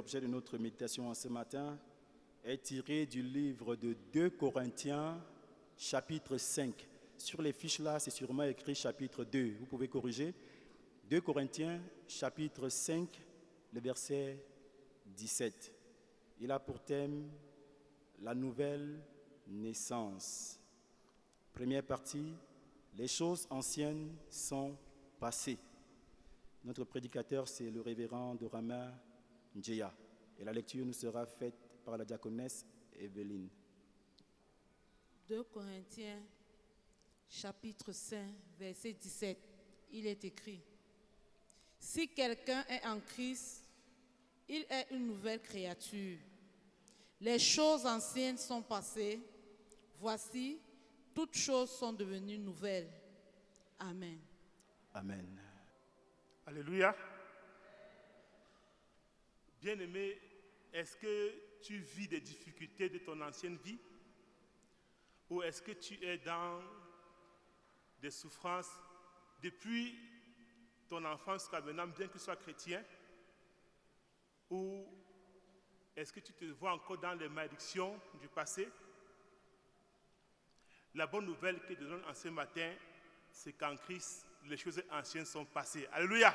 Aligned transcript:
l'objet 0.00 0.22
de 0.22 0.26
notre 0.26 0.56
méditation 0.56 1.12
ce 1.12 1.28
matin 1.28 1.78
est 2.42 2.62
tiré 2.62 3.04
du 3.04 3.22
livre 3.22 3.76
de 3.76 3.94
2 4.14 4.30
Corinthiens, 4.30 5.22
chapitre 5.76 6.38
5. 6.38 6.88
Sur 7.18 7.42
les 7.42 7.52
fiches 7.52 7.80
là, 7.80 7.98
c'est 7.98 8.10
sûrement 8.10 8.44
écrit 8.44 8.74
chapitre 8.74 9.24
2. 9.24 9.56
Vous 9.60 9.66
pouvez 9.66 9.88
corriger. 9.88 10.32
2 11.10 11.20
Corinthiens, 11.20 11.82
chapitre 12.08 12.70
5, 12.70 13.10
le 13.74 13.80
verset 13.82 14.42
17. 15.04 15.70
Il 16.40 16.50
a 16.50 16.58
pour 16.58 16.80
thème 16.80 17.28
la 18.22 18.34
nouvelle 18.34 19.02
naissance. 19.48 20.58
Première 21.52 21.84
partie, 21.84 22.32
les 22.96 23.06
choses 23.06 23.46
anciennes 23.50 24.16
sont 24.30 24.74
passées. 25.18 25.58
Notre 26.64 26.84
prédicateur, 26.84 27.46
c'est 27.46 27.70
le 27.70 27.82
révérend 27.82 28.34
Dorama 28.34 28.94
Et 29.56 30.44
la 30.44 30.52
lecture 30.52 30.84
nous 30.84 30.92
sera 30.92 31.26
faite 31.26 31.54
par 31.84 31.96
la 31.96 32.04
diaconesse 32.04 32.64
Evelyne. 32.98 33.48
2 35.28 35.42
Corinthiens 35.44 36.22
chapitre 37.28 37.92
5 37.92 38.18
verset 38.58 38.92
17, 38.92 39.38
il 39.92 40.06
est 40.06 40.24
écrit, 40.24 40.60
Si 41.78 42.08
quelqu'un 42.08 42.64
est 42.68 42.84
en 42.86 43.00
Christ, 43.00 43.64
il 44.48 44.66
est 44.68 44.86
une 44.90 45.06
nouvelle 45.06 45.40
créature. 45.40 46.18
Les 47.20 47.38
choses 47.38 47.86
anciennes 47.86 48.38
sont 48.38 48.62
passées, 48.62 49.20
voici, 49.98 50.58
toutes 51.14 51.36
choses 51.36 51.70
sont 51.70 51.92
devenues 51.92 52.38
nouvelles. 52.38 52.90
Amen. 53.78 54.18
Amen. 54.94 55.40
Alléluia. 56.46 56.94
Bien-aimé, 59.60 60.18
est-ce 60.72 60.96
que 60.96 61.34
tu 61.60 61.76
vis 61.76 62.08
des 62.08 62.20
difficultés 62.20 62.88
de 62.88 62.98
ton 62.98 63.20
ancienne 63.20 63.58
vie? 63.58 63.78
Ou 65.28 65.42
est-ce 65.42 65.60
que 65.60 65.72
tu 65.72 66.02
es 66.04 66.18
dans 66.18 66.62
des 68.00 68.10
souffrances 68.10 68.70
depuis 69.42 69.94
ton 70.88 71.04
enfance 71.04 71.42
jusqu'à 71.42 71.60
maintenant, 71.60 71.86
bien 71.86 72.08
que 72.08 72.14
tu 72.14 72.18
sois 72.18 72.36
chrétien? 72.36 72.82
Ou 74.48 74.86
est-ce 75.94 76.12
que 76.12 76.20
tu 76.20 76.32
te 76.32 76.46
vois 76.46 76.72
encore 76.72 76.98
dans 76.98 77.14
les 77.14 77.28
malédictions 77.28 78.00
du 78.20 78.28
passé? 78.28 78.68
La 80.94 81.06
bonne 81.06 81.26
nouvelle 81.26 81.60
que 81.60 81.74
je 81.74 81.84
donne 81.84 82.04
en 82.04 82.14
ce 82.14 82.28
matin, 82.28 82.74
c'est 83.30 83.52
qu'en 83.52 83.76
Christ, 83.76 84.26
les 84.46 84.56
choses 84.56 84.82
anciennes 84.90 85.26
sont 85.26 85.44
passées. 85.44 85.86
Alléluia. 85.92 86.34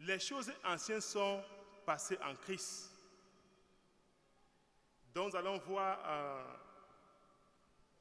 Les 0.00 0.18
choses 0.18 0.50
anciennes 0.64 1.00
sont 1.00 1.42
passées 1.84 2.18
en 2.22 2.34
Christ. 2.34 2.90
Donc 5.14 5.32
nous 5.32 5.38
allons 5.38 5.58
voir 5.58 5.98
euh, 6.06 6.54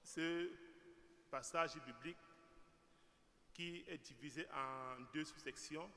ce 0.03 0.50
passage 1.30 1.75
biblique 1.86 2.17
qui 3.53 3.83
est 3.88 3.97
divisé 3.97 4.47
en 4.53 5.02
deux 5.14 5.25
sous-sections, 5.25 5.91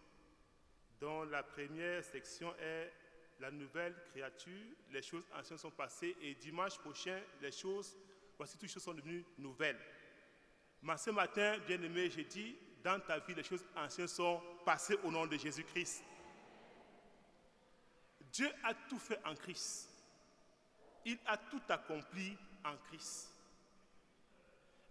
dont 1.00 1.22
la 1.24 1.44
première 1.44 2.02
section 2.02 2.52
est 2.56 2.92
la 3.38 3.52
nouvelle 3.52 3.94
créature, 4.10 4.74
les 4.90 5.02
choses 5.02 5.24
anciennes 5.38 5.58
sont 5.58 5.70
passées, 5.70 6.16
et 6.20 6.34
dimanche 6.34 6.78
prochain, 6.78 7.20
les 7.40 7.52
choses, 7.52 7.96
voici 8.36 8.58
toutes 8.58 8.70
choses 8.70 8.82
sont 8.82 8.94
devenues 8.94 9.24
nouvelles. 9.38 9.78
Mais 10.82 10.96
ce 10.96 11.10
matin, 11.10 11.58
bien-aimé, 11.66 12.10
j'ai 12.10 12.24
dit, 12.24 12.56
dans 12.82 13.00
ta 13.00 13.18
vie, 13.20 13.34
les 13.34 13.42
choses 13.42 13.64
anciennes 13.76 14.08
sont 14.08 14.40
passées 14.64 14.98
au 15.02 15.10
nom 15.10 15.26
de 15.26 15.36
Jésus-Christ. 15.36 16.02
Dieu 18.32 18.50
a 18.64 18.74
tout 18.74 18.98
fait 18.98 19.20
en 19.24 19.34
Christ. 19.34 19.88
Il 21.04 21.18
a 21.26 21.36
tout 21.36 21.60
accompli 21.68 22.36
en 22.64 22.76
Christ. 22.88 23.30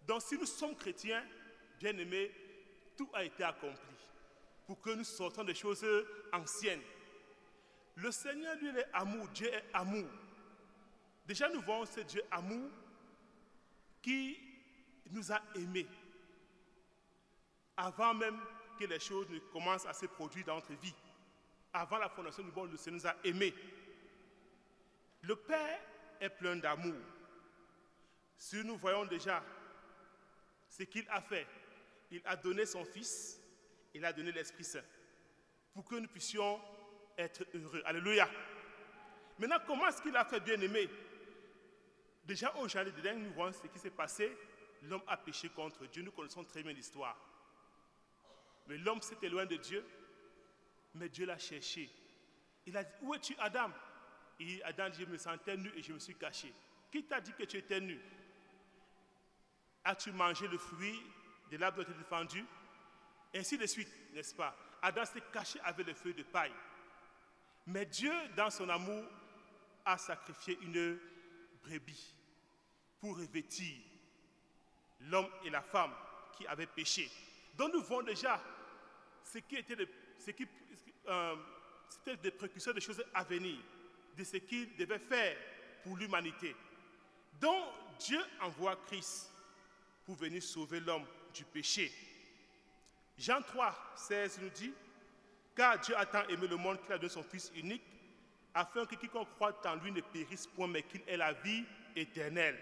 Donc 0.07 0.21
si 0.21 0.37
nous 0.37 0.45
sommes 0.45 0.75
chrétiens, 0.75 1.23
bien-aimés, 1.79 2.31
tout 2.97 3.09
a 3.13 3.23
été 3.23 3.43
accompli 3.43 3.95
pour 4.67 4.79
que 4.79 4.91
nous 4.91 5.03
sortions 5.03 5.43
des 5.43 5.55
choses 5.55 5.85
anciennes. 6.31 6.81
Le 7.95 8.11
Seigneur, 8.11 8.55
lui, 8.57 8.67
est 8.69 8.87
amour. 8.93 9.27
Dieu 9.29 9.51
est 9.53 9.65
amour. 9.73 10.07
Déjà, 11.25 11.49
nous 11.49 11.61
voyons 11.61 11.85
ce 11.85 12.01
Dieu 12.01 12.23
amour 12.31 12.69
qui 14.01 14.37
nous 15.09 15.31
a 15.31 15.41
aimés 15.55 15.87
avant 17.77 18.13
même 18.13 18.39
que 18.79 18.85
les 18.85 18.99
choses 18.99 19.29
ne 19.29 19.39
commencent 19.39 19.85
à 19.85 19.93
se 19.93 20.05
produire 20.05 20.45
dans 20.45 20.55
notre 20.55 20.73
vie. 20.73 20.93
Avant 21.73 21.97
la 21.97 22.09
fondation 22.09 22.43
du 22.43 22.51
monde, 22.51 22.71
le 22.71 22.77
Seigneur 22.77 23.01
nous 23.01 23.07
a 23.07 23.15
aimés. 23.23 23.53
Le 25.21 25.35
Père 25.35 25.79
est 26.19 26.29
plein 26.29 26.55
d'amour. 26.55 26.99
Si 28.37 28.63
nous 28.63 28.75
voyons 28.77 29.05
déjà 29.05 29.43
ce 30.69 30.83
qu'il 30.83 31.05
a 31.09 31.21
fait, 31.21 31.47
il 32.09 32.21
a 32.25 32.35
donné 32.35 32.65
son 32.65 32.83
Fils, 32.83 33.39
il 33.93 34.03
a 34.03 34.11
donné 34.11 34.31
l'Esprit 34.31 34.63
Saint, 34.63 34.83
pour 35.73 35.85
que 35.85 35.95
nous 35.95 36.07
puissions 36.07 36.59
être 37.17 37.45
heureux. 37.53 37.81
Alléluia. 37.85 38.27
Maintenant, 39.37 39.59
comment 39.65 39.87
est-ce 39.87 40.01
qu'il 40.01 40.15
a 40.15 40.25
fait 40.25 40.39
bien 40.39 40.59
aimer 40.59 40.89
Déjà 42.23 42.55
au 42.57 42.67
jardin 42.67 43.13
nous 43.13 43.31
voyons 43.33 43.53
ce 43.53 43.67
qui 43.67 43.79
s'est 43.79 43.89
passé. 43.89 44.35
L'homme 44.83 45.03
a 45.07 45.17
péché 45.17 45.49
contre 45.49 45.85
Dieu. 45.87 46.03
Nous 46.03 46.11
connaissons 46.11 46.43
très 46.43 46.63
bien 46.63 46.73
l'histoire. 46.73 47.17
Mais 48.71 48.77
l'homme 48.77 49.01
s'était 49.01 49.27
loin 49.27 49.45
de 49.45 49.57
Dieu. 49.57 49.85
Mais 50.95 51.09
Dieu 51.09 51.25
l'a 51.25 51.37
cherché. 51.37 51.89
Il 52.65 52.77
a 52.77 52.85
dit, 52.85 52.93
où 53.01 53.13
es-tu 53.13 53.35
Adam? 53.37 53.69
Et 54.39 54.63
Adam 54.63 54.89
dit, 54.89 55.01
je 55.01 55.05
me 55.07 55.17
sentais 55.17 55.57
nu 55.57 55.69
et 55.75 55.83
je 55.83 55.91
me 55.91 55.99
suis 55.99 56.15
caché. 56.15 56.53
Qui 56.89 57.03
t'a 57.03 57.19
dit 57.19 57.33
que 57.33 57.43
tu 57.43 57.57
étais 57.57 57.81
nu? 57.81 57.99
As-tu 59.83 60.13
mangé 60.13 60.47
le 60.47 60.57
fruit 60.57 60.97
de 61.51 61.57
l'arbre 61.57 61.83
dont 61.83 61.91
tu 61.91 61.97
défendu? 61.97 62.45
Ainsi 63.35 63.57
de 63.57 63.65
suite, 63.65 63.89
n'est-ce 64.13 64.33
pas? 64.33 64.55
Adam 64.81 65.03
s'est 65.03 65.23
caché 65.33 65.59
avec 65.65 65.85
le 65.85 65.93
feu 65.93 66.13
de 66.13 66.23
paille. 66.23 66.53
Mais 67.67 67.85
Dieu, 67.85 68.13
dans 68.37 68.49
son 68.49 68.69
amour, 68.69 69.03
a 69.83 69.97
sacrifié 69.97 70.57
une 70.61 70.97
brebis 71.61 72.15
pour 73.01 73.17
revêtir 73.17 73.75
l'homme 75.01 75.29
et 75.43 75.49
la 75.49 75.61
femme 75.61 75.93
qui 76.37 76.47
avaient 76.47 76.67
péché. 76.67 77.11
Donc 77.55 77.73
nous 77.73 77.83
voyons 77.83 78.03
déjà 78.03 78.41
ce 79.23 79.39
qui 79.39 79.55
était, 79.55 79.75
ce 80.17 80.31
qui, 80.31 80.47
euh, 81.07 81.35
des 82.21 82.31
précurseurs 82.31 82.73
des 82.73 82.81
choses 82.81 83.03
à 83.13 83.23
venir, 83.23 83.57
de 84.17 84.23
ce 84.23 84.37
qu'il 84.37 84.75
devait 84.75 84.99
faire 84.99 85.37
pour 85.83 85.97
l'humanité. 85.97 86.55
Donc 87.39 87.65
Dieu 87.99 88.21
envoie 88.41 88.75
Christ 88.87 89.31
pour 90.05 90.15
venir 90.15 90.41
sauver 90.41 90.79
l'homme 90.79 91.05
du 91.33 91.43
péché. 91.45 91.91
Jean 93.17 93.41
3, 93.41 93.93
16 93.95 94.39
nous 94.41 94.49
dit, 94.49 94.73
car 95.55 95.79
Dieu 95.79 95.95
a 95.97 96.05
tant 96.05 96.27
aimé 96.27 96.47
le 96.47 96.55
monde 96.57 96.81
qu'il 96.81 96.93
a 96.93 96.97
donné 96.97 97.09
son 97.09 97.23
Fils 97.23 97.51
unique, 97.55 97.83
afin 98.53 98.85
que 98.85 98.95
quiconque 98.95 99.29
croit 99.35 99.55
en 99.65 99.75
lui 99.75 99.91
ne 99.91 100.01
périsse 100.01 100.47
point, 100.47 100.67
mais 100.67 100.83
qu'il 100.83 101.01
ait 101.07 101.17
la 101.17 101.33
vie 101.33 101.63
éternelle. 101.95 102.57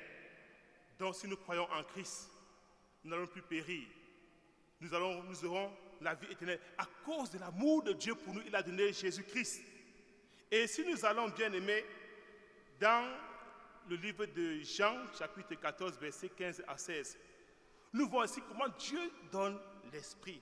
Donc 1.00 1.16
si 1.16 1.28
nous 1.28 1.38
croyons 1.38 1.68
en 1.72 1.84
Christ, 1.84 2.30
nous 3.04 3.12
n'allons 3.12 3.28
plus 3.28 3.42
périr. 3.42 3.88
Nous, 4.82 4.94
allons, 4.94 5.24
nous 5.24 5.46
aurons 5.46 5.72
la 6.02 6.16
vie 6.16 6.32
éternelle. 6.32 6.60
À 6.78 6.86
cause 7.06 7.32
de 7.32 7.40
l'amour 7.40 7.84
de 7.84 7.94
Dieu 7.94 8.16
pour 8.16 8.34
nous, 8.34 8.42
il 8.46 8.56
a 8.56 8.64
donné 8.64 8.94
Jésus-Christ. 8.94 9.62
Et 10.52 10.68
si 10.68 10.84
nous 10.86 11.06
allons 11.06 11.30
bien 11.30 11.52
aimer, 11.54 11.86
dans 12.80 13.06
le 13.90 13.96
livre 13.98 14.26
de 14.26 14.60
Jean, 14.62 14.96
chapitre 15.18 15.56
14, 15.56 16.00
versets 16.00 16.30
15 16.30 16.64
à 16.68 16.78
16, 16.78 17.18
nous 17.94 18.08
voyons 18.08 18.24
aussi 18.24 18.42
comment 18.48 18.68
Dieu 18.78 19.12
donne 19.32 19.60
l'Esprit. 19.92 20.42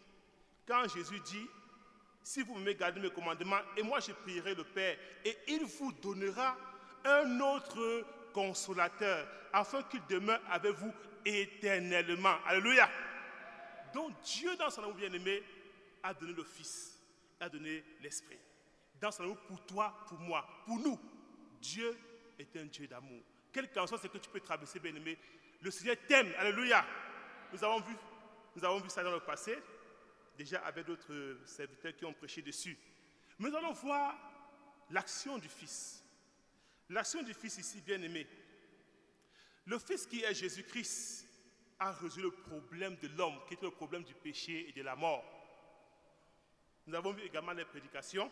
Quand 0.68 0.88
Jésus 0.88 1.20
dit, 1.22 1.48
si 2.24 2.44
vous 2.44 2.56
me 2.56 2.74
gardez 2.74 3.00
mes 3.00 3.10
commandements, 3.10 3.62
et 3.76 3.84
moi 3.84 4.00
je 4.00 4.12
prierai 4.12 4.54
le 4.54 4.64
Père, 4.64 4.98
et 5.24 5.38
il 5.48 5.66
vous 5.66 5.92
donnera 5.94 6.58
un 7.06 7.40
autre 7.40 8.06
consolateur, 8.34 9.28
afin 9.54 9.82
qu'il 9.84 10.06
demeure 10.08 10.42
avec 10.50 10.74
vous 10.74 10.94
éternellement. 11.26 12.36
Alléluia. 12.46 12.90
Donc 13.94 14.20
Dieu, 14.22 14.56
dans 14.58 14.70
son 14.70 14.84
amour 14.84 14.96
bien-aimé, 14.96 15.44
a 16.04 16.14
donné 16.14 16.34
le 16.34 16.44
Fils, 16.44 17.00
a 17.40 17.50
donné 17.50 17.84
l'Esprit. 18.02 18.40
Dans 19.00 19.12
son 19.12 19.24
amour 19.24 19.38
pour 19.48 19.66
toi, 19.66 19.96
pour 20.08 20.20
moi, 20.20 20.48
pour 20.66 20.80
nous, 20.80 21.00
Dieu 21.62 21.98
est 22.40 22.56
un 22.58 22.66
Dieu 22.66 22.88
d'amour. 22.88 23.22
Quel 23.52 23.72
qu'en 23.72 23.88
soit 23.88 24.00
que 24.00 24.18
tu 24.18 24.30
peux 24.30 24.40
traverser, 24.40 24.80
bien-aimé, 24.80 25.18
le 25.62 25.72
Seigneur 25.72 25.96
t'aime. 26.08 26.32
Alléluia. 26.38 26.86
Nous 27.52 27.64
avons 27.64 27.80
vu, 27.80 27.96
nous 28.56 28.64
avons 28.64 28.80
vu 28.80 28.90
ça 28.90 29.04
dans 29.04 29.12
le 29.12 29.20
passé, 29.20 29.58
déjà 30.38 30.60
avec 30.66 30.86
d'autres 30.86 31.40
serviteurs 31.46 31.96
qui 31.96 32.06
ont 32.06 32.14
prêché 32.14 32.42
dessus. 32.42 32.78
Mais 33.40 33.50
nous 33.50 33.56
allons 33.56 33.74
voir 33.74 34.16
l'action 34.90 35.38
du 35.38 35.50
Fils. 35.50 36.04
L'action 36.90 37.24
du 37.24 37.34
Fils 37.34 37.58
ici, 37.58 37.82
bien 37.82 38.02
aimé. 38.02 38.28
Le 39.66 39.80
Fils 39.80 40.06
qui 40.06 40.24
est 40.24 40.34
Jésus-Christ 40.34 41.27
a 41.80 41.92
résolu 41.92 42.24
le 42.24 42.32
problème 42.32 42.96
de 43.02 43.08
l'homme, 43.18 43.36
qui 43.48 43.54
était 43.54 43.66
le 43.66 43.72
problème 43.72 44.04
du 44.04 44.14
péché 44.14 44.68
et 44.70 44.72
de 44.72 44.82
la 44.82 44.96
mort. 44.96 45.24
Nous 46.86 46.96
avons 46.96 47.12
vu 47.12 47.24
également 47.24 47.52
les 47.52 47.66
prédications. 47.66 48.32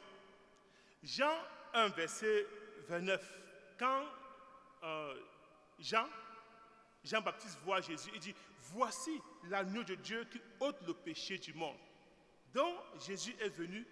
Jean 1.03 1.33
1, 1.73 1.89
verset 1.89 2.47
29. 2.87 3.41
Quand 3.77 4.05
euh, 4.83 5.15
Jean, 5.79 6.07
Jean-Baptiste 7.03 7.59
voit 7.63 7.81
Jésus, 7.81 8.09
il 8.13 8.19
dit, 8.19 8.35
voici 8.73 9.21
l'agneau 9.49 9.83
de 9.83 9.95
Dieu 9.95 10.25
qui 10.31 10.39
ôte 10.59 10.81
le 10.87 10.93
péché 10.93 11.37
du 11.37 11.53
monde. 11.53 11.77
Donc 12.53 12.75
Jésus 13.05 13.35
est 13.39 13.49
venu 13.49 13.85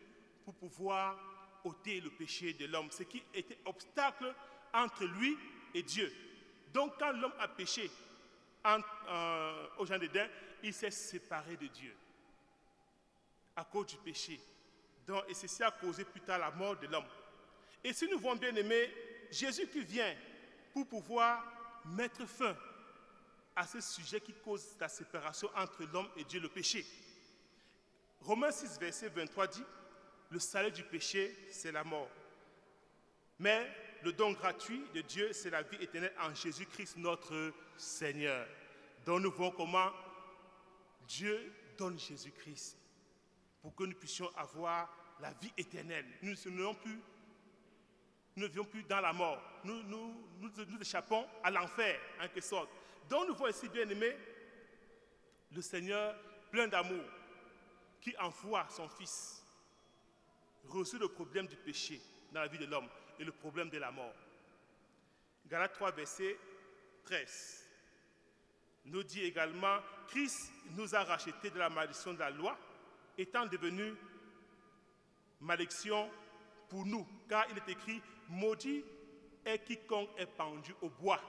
pour 0.45 0.55
pouvoir 0.55 1.17
ôter 1.63 1.99
le 2.01 2.09
péché 2.09 2.53
de 2.53 2.65
l'homme, 2.65 2.89
ce 2.91 3.03
qui 3.03 3.21
était 3.33 3.59
obstacle 3.65 4.33
entre 4.73 5.05
lui 5.05 5.37
et 5.73 5.83
Dieu. 5.83 6.11
Donc 6.73 6.93
quand 6.97 7.11
l'homme 7.11 7.33
a 7.39 7.47
péché 7.47 7.91
en, 8.63 8.79
euh, 9.09 9.67
au 9.77 9.85
Jean 9.85 9.97
d'Éden, 9.97 10.27
il 10.61 10.73
s'est 10.73 10.91
séparé 10.91 11.57
de 11.57 11.67
Dieu 11.67 11.95
à 13.55 13.63
cause 13.63 13.87
du 13.87 13.97
péché. 13.97 14.39
Donc, 15.05 15.23
et 15.27 15.33
ceci 15.33 15.61
a 15.63 15.71
causé 15.71 16.05
plus 16.05 16.21
tard 16.21 16.39
la 16.39 16.51
mort 16.51 16.77
de 16.77 16.87
l'homme. 16.87 17.05
Et 17.83 17.93
si 17.93 18.07
nous 18.07 18.19
voyons 18.19 18.39
bien 18.39 18.55
aimé, 18.55 18.89
Jésus 19.29 19.67
qui 19.67 19.83
vient 19.83 20.15
pour 20.73 20.87
pouvoir 20.87 21.43
mettre 21.85 22.25
fin 22.25 22.55
à 23.55 23.67
ce 23.67 23.81
sujet 23.81 24.21
qui 24.21 24.33
cause 24.33 24.75
la 24.79 24.87
séparation 24.87 25.49
entre 25.55 25.83
l'homme 25.91 26.09
et 26.15 26.23
Dieu, 26.23 26.39
le 26.39 26.49
péché. 26.49 26.85
Romains 28.21 28.51
6, 28.51 28.79
verset 28.79 29.09
23 29.09 29.47
dit, 29.47 29.63
le 30.31 30.39
salaire 30.39 30.71
du 30.71 30.83
péché, 30.83 31.47
c'est 31.51 31.71
la 31.71 31.83
mort. 31.83 32.09
Mais 33.37 33.69
le 34.03 34.11
don 34.11 34.33
gratuit 34.33 34.83
de 34.93 35.01
Dieu, 35.01 35.31
c'est 35.31 35.49
la 35.49 35.61
vie 35.61 35.77
éternelle 35.81 36.13
en 36.19 36.33
Jésus-Christ, 36.33 36.97
notre 36.97 37.53
Seigneur. 37.77 38.45
Donc 39.05 39.21
nous 39.21 39.31
voyons 39.31 39.51
comment 39.51 39.91
Dieu 41.07 41.53
donne 41.77 41.97
Jésus-Christ 41.97 42.77
pour 43.61 43.73
que 43.73 43.85
nous 43.85 43.95
puissions 43.95 44.29
avoir 44.35 44.93
la 45.21 45.31
vie 45.33 45.53
éternelle. 45.57 46.05
Nous 46.21 46.31
ne 46.31 46.35
vivions 48.47 48.65
plus 48.65 48.83
dans 48.83 48.99
la 48.99 49.13
mort. 49.13 49.41
Nous, 49.63 49.81
nous, 49.83 50.13
échappons 50.81 51.25
à 51.41 51.49
l'enfer, 51.49 51.97
en 52.19 52.23
quelque 52.23 52.41
sorte. 52.41 52.69
Donc 53.09 53.29
nous 53.29 53.35
voyons 53.35 53.55
ici, 53.55 53.69
bien 53.69 53.87
aimé, 53.87 54.17
le 55.51 55.61
Seigneur 55.61 56.15
plein 56.51 56.67
d'amour, 56.67 57.05
qui 58.01 58.13
envoie 58.17 58.67
son 58.69 58.89
Fils 58.89 59.45
résout 60.65 60.99
le 60.99 61.07
problème 61.07 61.47
du 61.47 61.55
péché 61.55 62.01
dans 62.31 62.41
la 62.41 62.47
vie 62.47 62.57
de 62.57 62.65
l'homme 62.65 62.89
et 63.19 63.23
le 63.23 63.31
problème 63.31 63.69
de 63.69 63.77
la 63.77 63.91
mort. 63.91 64.13
Galates 65.47 65.73
3, 65.73 65.91
verset 65.91 66.37
13 67.05 67.63
nous 68.85 69.03
dit 69.03 69.23
également, 69.23 69.79
Christ 70.07 70.51
nous 70.71 70.93
a 70.93 71.03
rachetés 71.03 71.49
de 71.49 71.59
la 71.59 71.69
malédiction 71.69 72.13
de 72.13 72.19
la 72.19 72.29
loi, 72.29 72.57
étant 73.17 73.45
devenu 73.45 73.93
malédiction 75.39 76.09
pour 76.69 76.85
nous, 76.85 77.07
car 77.29 77.45
il 77.51 77.57
est 77.57 77.69
écrit, 77.69 78.01
maudit 78.29 78.83
est 79.45 79.59
quiconque 79.59 80.09
est 80.17 80.25
pendu 80.25 80.73
au 80.81 80.89
bois. 80.89 81.21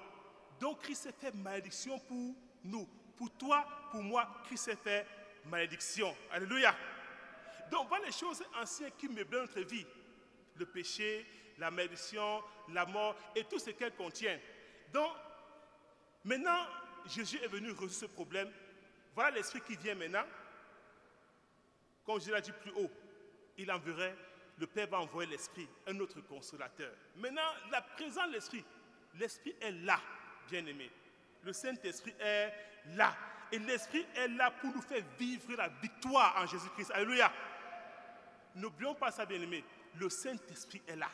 Donc 0.61 0.81
Christ 0.83 1.05
s'est 1.05 1.13
fait 1.13 1.35
malédiction 1.35 1.99
pour 2.01 2.35
nous. 2.65 2.89
Pour 3.17 3.31
toi, 3.37 3.65
pour 3.91 4.03
moi, 4.03 4.29
Christ 4.45 4.65
s'est 4.65 4.77
fait 4.77 5.07
malédiction. 5.47 6.17
Alléluia. 6.33 6.75
Donc 7.71 7.89
voilà 7.89 8.07
les 8.07 8.13
choses 8.13 8.43
anciennes 8.61 8.93
qui 8.99 9.09
meublent 9.09 9.41
notre 9.41 9.61
vie. 9.61 9.87
Le 10.57 10.67
péché, 10.67 11.27
la 11.59 11.71
malédiction, 11.71 12.43
la 12.71 12.87
mort 12.87 13.17
et 13.35 13.45
tout 13.45 13.59
ce 13.59 13.71
qu'elle 13.71 13.95
contient. 13.95 14.39
Donc, 14.93 15.11
maintenant, 16.25 16.67
Jésus 17.07 17.39
est 17.43 17.49
venu 17.49 17.71
résoudre 17.71 17.93
ce 17.93 18.07
problème. 18.07 18.51
Voilà 19.15 19.31
l'esprit 19.31 19.61
qui 19.61 19.77
vient 19.77 19.95
maintenant. 19.95 20.25
Comme 22.05 22.21
je 22.21 22.33
l'ai 22.33 22.41
dit 22.41 22.53
plus 22.53 22.73
haut, 22.73 22.91
il 23.57 23.71
enverrait, 23.71 24.17
le 24.59 24.67
Père 24.67 24.89
va 24.89 25.01
envoyer 25.01 25.31
l'esprit, 25.31 25.69
un 25.87 25.99
autre 26.01 26.21
consolateur. 26.23 26.93
Maintenant, 27.17 27.43
la 27.71 27.81
présence 27.81 28.29
de 28.29 28.33
l'esprit, 28.33 28.65
l'esprit 29.15 29.55
est 29.61 29.73
là, 29.73 30.01
bien 30.49 30.65
aimé. 30.67 30.91
Le 31.43 31.53
Saint-Esprit 31.53 32.15
est 32.21 32.53
là. 32.95 33.15
Et 33.53 33.59
l'esprit 33.59 34.07
est 34.17 34.29
là 34.29 34.51
pour 34.51 34.75
nous 34.75 34.83
faire 34.83 35.05
vivre 35.19 35.55
la 35.55 35.69
victoire 35.69 36.37
en 36.39 36.47
Jésus-Christ. 36.47 36.91
Alléluia. 36.93 37.33
N'oublions 38.57 38.95
pas 38.95 39.11
ça, 39.11 39.27
bien 39.27 39.41
aimé. 39.41 39.65
Le 39.97 40.09
Saint-Esprit 40.09 40.83
est 40.87 40.97
là 40.97 41.11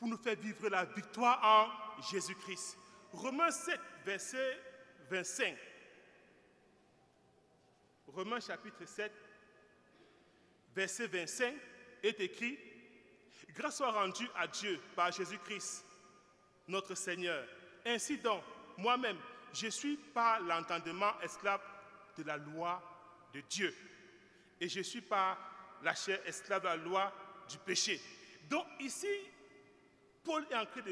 pour 0.00 0.08
nous 0.08 0.16
faire 0.16 0.36
vivre 0.36 0.70
la 0.70 0.86
victoire 0.86 1.38
en 1.44 2.02
Jésus-Christ. 2.10 2.78
Romains 3.12 3.50
7, 3.50 3.78
verset 4.06 4.58
25. 5.10 5.54
Romains 8.06 8.40
chapitre 8.40 8.86
7, 8.86 9.12
verset 10.74 11.06
25 11.06 11.54
est 12.02 12.18
écrit, 12.18 12.58
Grâce 13.50 13.76
soit 13.76 13.90
rendue 13.90 14.28
à 14.36 14.46
Dieu 14.46 14.80
par 14.96 15.12
Jésus-Christ, 15.12 15.84
notre 16.66 16.94
Seigneur. 16.94 17.46
Ainsi 17.84 18.16
donc, 18.16 18.42
moi-même, 18.78 19.18
je 19.52 19.66
suis 19.68 19.98
par 19.98 20.40
l'entendement 20.40 21.20
esclave 21.20 21.60
de 22.16 22.22
la 22.22 22.38
loi 22.38 22.82
de 23.34 23.40
Dieu. 23.42 23.74
Et 24.60 24.68
je 24.68 24.80
suis 24.80 25.02
par 25.02 25.36
la 25.82 25.94
chair 25.94 26.20
esclave 26.26 26.62
de 26.62 26.68
la 26.68 26.76
loi 26.76 27.12
du 27.50 27.58
péché. 27.58 28.00
Donc 28.48 28.66
ici, 28.78 29.08
Paul 30.22 30.46
est 30.50 30.56
en 30.56 30.66
train 30.66 30.82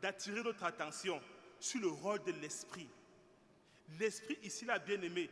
d'attirer 0.00 0.42
notre 0.42 0.64
attention 0.64 1.20
sur 1.60 1.80
le 1.80 1.88
rôle 1.88 2.22
de 2.24 2.32
l'esprit. 2.32 2.88
L'esprit 3.98 4.38
ici, 4.42 4.64
la 4.64 4.78
bien-aimé, 4.78 5.30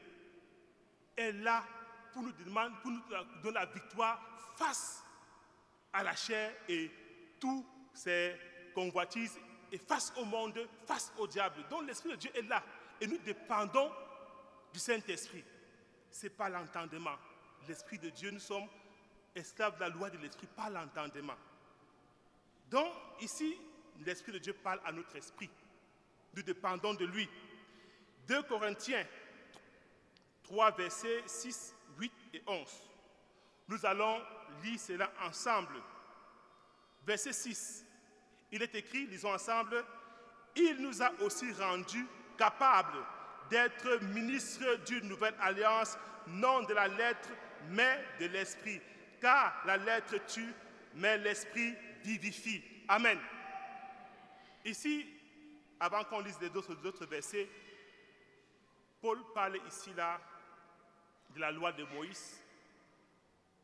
est 1.16 1.32
là 1.32 1.64
pour 2.12 2.22
nous 2.22 2.32
demander, 2.32 2.74
pour 2.82 2.90
nous 2.90 3.02
donner 3.42 3.54
la 3.54 3.66
victoire 3.66 4.20
face 4.56 5.04
à 5.92 6.02
la 6.02 6.14
chair 6.14 6.52
et 6.68 6.90
tous 7.38 7.64
ses 7.94 8.34
convoitises 8.74 9.38
et 9.72 9.78
face 9.78 10.12
au 10.16 10.24
monde, 10.24 10.58
face 10.86 11.12
au 11.18 11.26
diable. 11.26 11.64
Donc 11.70 11.86
l'Esprit 11.86 12.10
de 12.10 12.16
Dieu 12.16 12.30
est 12.34 12.42
là 12.42 12.62
et 13.00 13.06
nous 13.06 13.18
dépendons 13.18 13.90
du 14.72 14.78
Saint-Esprit. 14.78 15.44
Ce 16.10 16.24
n'est 16.24 16.30
pas 16.30 16.48
l'entendement. 16.48 17.16
L'Esprit 17.68 17.98
de 17.98 18.10
Dieu, 18.10 18.30
nous 18.30 18.40
sommes 18.40 18.68
esclaves 19.34 19.76
de 19.76 19.80
la 19.80 19.88
loi 19.88 20.10
de 20.10 20.18
l'Esprit, 20.18 20.46
pas 20.46 20.70
l'entendement. 20.70 21.36
Donc 22.70 22.92
ici, 23.20 23.56
l'Esprit 24.04 24.32
de 24.32 24.38
Dieu 24.38 24.52
parle 24.52 24.80
à 24.84 24.92
notre 24.92 25.16
esprit. 25.16 25.50
Nous 26.34 26.42
dépendons 26.42 26.94
de 26.94 27.04
lui. 27.04 27.28
2 28.28 28.42
Corinthiens 28.42 29.06
3, 30.42 30.70
versets 30.72 31.22
6, 31.26 31.74
8 31.98 32.12
et 32.34 32.42
11. 32.46 32.68
Nous 33.68 33.86
allons 33.86 34.20
lire 34.62 34.78
cela 34.78 35.10
ensemble. 35.22 35.80
Verset 37.06 37.32
6. 37.32 37.84
Il 38.52 38.62
est 38.62 38.74
écrit, 38.74 39.06
lisons 39.06 39.32
ensemble, 39.32 39.84
Il 40.54 40.76
nous 40.80 41.02
a 41.02 41.12
aussi 41.20 41.52
rendus 41.52 42.06
capables 42.38 42.98
d'être 43.50 44.02
ministres 44.04 44.76
d'une 44.86 45.08
nouvelle 45.08 45.34
alliance, 45.40 45.98
non 46.26 46.62
de 46.62 46.74
la 46.74 46.88
lettre, 46.88 47.28
mais 47.70 48.04
de 48.20 48.26
l'esprit. 48.26 48.80
Car 49.20 49.62
la 49.66 49.76
lettre 49.76 50.16
tue, 50.26 50.52
mais 50.94 51.18
l'esprit 51.18 51.74
vivifie. 52.06 52.62
Amen. 52.88 53.18
Ici, 54.64 55.06
avant 55.80 56.04
qu'on 56.04 56.20
lise 56.20 56.38
les 56.40 56.54
autres 56.56 57.06
versets, 57.06 57.48
Paul 59.00 59.18
parle 59.34 59.58
ici 59.68 59.92
là 59.94 60.20
de 61.34 61.40
la 61.40 61.50
loi 61.50 61.72
de 61.72 61.84
Moïse, 61.84 62.40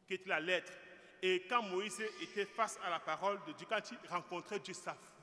qui 0.06 0.14
est 0.14 0.26
la 0.26 0.40
lettre. 0.40 0.72
Et 1.22 1.44
quand 1.48 1.62
Moïse 1.62 2.02
était 2.20 2.44
face 2.44 2.78
à 2.84 2.90
la 2.90 2.98
parole 2.98 3.38
de 3.46 3.52
Dieu, 3.52 3.66
quand 3.68 3.80
il 3.90 4.10
rencontrait 4.10 4.58
Dieu, 4.58 4.74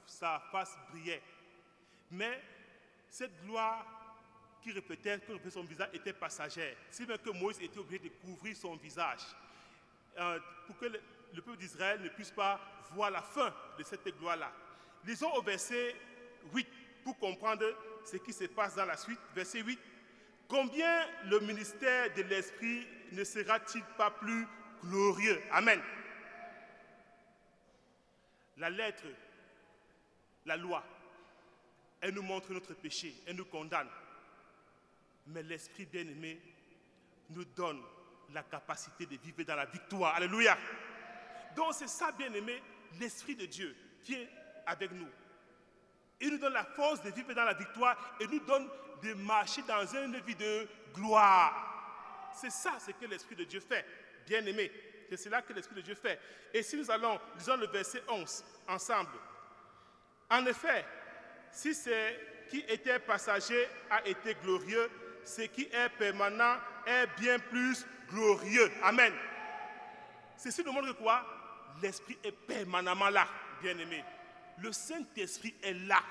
sa, 0.06 0.40
face 0.52 0.78
brillait. 0.92 1.22
Mais 2.12 2.42
cette 3.10 3.44
gloire 3.46 3.86
qui 4.64 4.72
répétait, 4.72 5.20
qui 5.20 5.32
répétait 5.32 5.52
son 5.52 5.64
visage 5.64 5.90
était 5.94 6.14
passagère. 6.14 6.76
Si 6.90 7.06
bien 7.06 7.18
que 7.18 7.30
Moïse 7.30 7.62
était 7.62 7.78
obligé 7.78 8.00
de 8.00 8.10
couvrir 8.10 8.56
son 8.56 8.76
visage 8.78 9.22
euh, 10.20 10.40
pour 10.68 10.78
que 10.78 10.86
le, 10.86 11.00
le 11.34 11.42
peuple 11.42 11.58
d'Israël 11.58 12.02
ne 12.02 12.10
puisse 12.10 12.32
pas 12.32 12.60
voir 12.92 13.12
la 13.12 13.22
fin 13.22 13.54
de 13.78 13.84
cette 13.84 14.08
gloire-là. 14.20 14.52
Lisons 15.06 15.32
au 15.36 15.42
verset 15.42 15.96
8 16.54 16.68
pour 17.04 17.18
comprendre 17.18 17.66
ce 18.06 18.18
qui 18.18 18.34
se 18.34 18.46
passe 18.46 18.76
dans 18.76 18.86
la 18.86 18.98
suite. 18.98 19.20
Verset 19.34 19.62
8. 19.62 19.80
Combien 20.48 21.06
le 21.26 21.40
ministère 21.42 22.14
de 22.16 22.24
l'Esprit 22.24 22.88
ne 23.12 23.24
sera-t-il 23.24 23.84
pas 23.98 24.12
plus 24.12 24.48
glorieux? 24.84 25.40
Amen. 25.52 25.80
La 28.58 28.70
lettre, 28.70 29.06
la 30.46 30.58
loi, 30.58 30.84
elle 32.02 32.14
nous 32.14 32.24
montre 32.24 32.52
notre 32.52 32.74
péché, 32.74 33.14
elle 33.26 33.36
nous 33.36 33.46
condamne. 33.46 33.88
Mais 35.28 35.44
l'Esprit 35.44 35.86
bien-aimé 35.86 36.40
nous 37.30 37.46
donne 37.46 37.82
la 38.34 38.44
capacité 38.44 39.06
de 39.06 39.18
vivre 39.18 39.44
dans 39.44 39.56
la 39.56 39.66
victoire. 39.66 40.16
Alléluia. 40.16 40.58
Donc 41.56 41.74
c'est 41.74 41.90
ça, 41.90 42.12
bien-aimé, 42.12 42.62
l'Esprit 43.00 43.36
de 43.36 43.46
Dieu 43.46 43.76
qui 44.04 44.16
est 44.16 44.30
avec 44.66 44.92
nous. 44.92 45.08
Il 46.22 46.32
nous 46.32 46.38
donne 46.38 46.54
la 46.54 46.66
force 46.66 47.02
de 47.02 47.12
vivre 47.12 47.34
dans 47.34 47.46
la 47.46 47.54
victoire 47.54 48.16
et 48.20 48.28
nous 48.28 48.40
donne 48.42 48.70
de 49.02 49.14
marcher 49.14 49.62
dans 49.64 49.86
une 49.96 50.20
vie 50.22 50.36
de 50.36 50.68
gloire. 50.94 52.32
C'est 52.36 52.52
ça 52.52 52.78
ce 52.80 52.92
que 52.92 53.06
l'Esprit 53.06 53.36
de 53.36 53.46
Dieu 53.46 53.60
fait, 53.60 53.86
bien-aimé. 54.26 54.72
C'est 55.10 55.18
cela 55.18 55.42
que 55.42 55.54
l'Esprit 55.54 55.76
de 55.76 55.82
Dieu 55.82 55.96
fait. 55.96 56.20
Et 56.54 56.62
si 56.62 56.78
nous 56.78 56.92
allons, 56.92 57.20
lisons 57.38 57.56
le 57.56 57.68
verset 57.68 58.04
11 58.08 58.44
ensemble. 58.68 59.18
En 60.30 60.46
effet, 60.46 60.86
si 61.52 61.74
ce 61.74 62.14
qui 62.50 62.60
était 62.68 63.00
passager 63.00 63.68
a 63.90 64.06
été 64.08 64.36
glorieux, 64.36 64.90
ce 65.24 65.44
qui 65.44 65.64
est 65.72 65.90
permanent 65.98 66.58
est 66.86 67.08
bien 67.20 67.40
plus 67.40 67.86
glorieux. 68.12 68.72
Amen. 68.84 69.14
Ceci 70.38 70.64
nous 70.64 70.72
montre 70.72 70.94
quoi? 70.94 71.26
L'Esprit 71.82 72.18
est 72.24 72.32
permanemment 72.32 73.10
là, 73.10 73.28
bien-aimé. 73.62 74.04
Le 74.62 74.72
Saint-Esprit 74.72 75.56
est 75.64 75.74
là. 75.74 76.02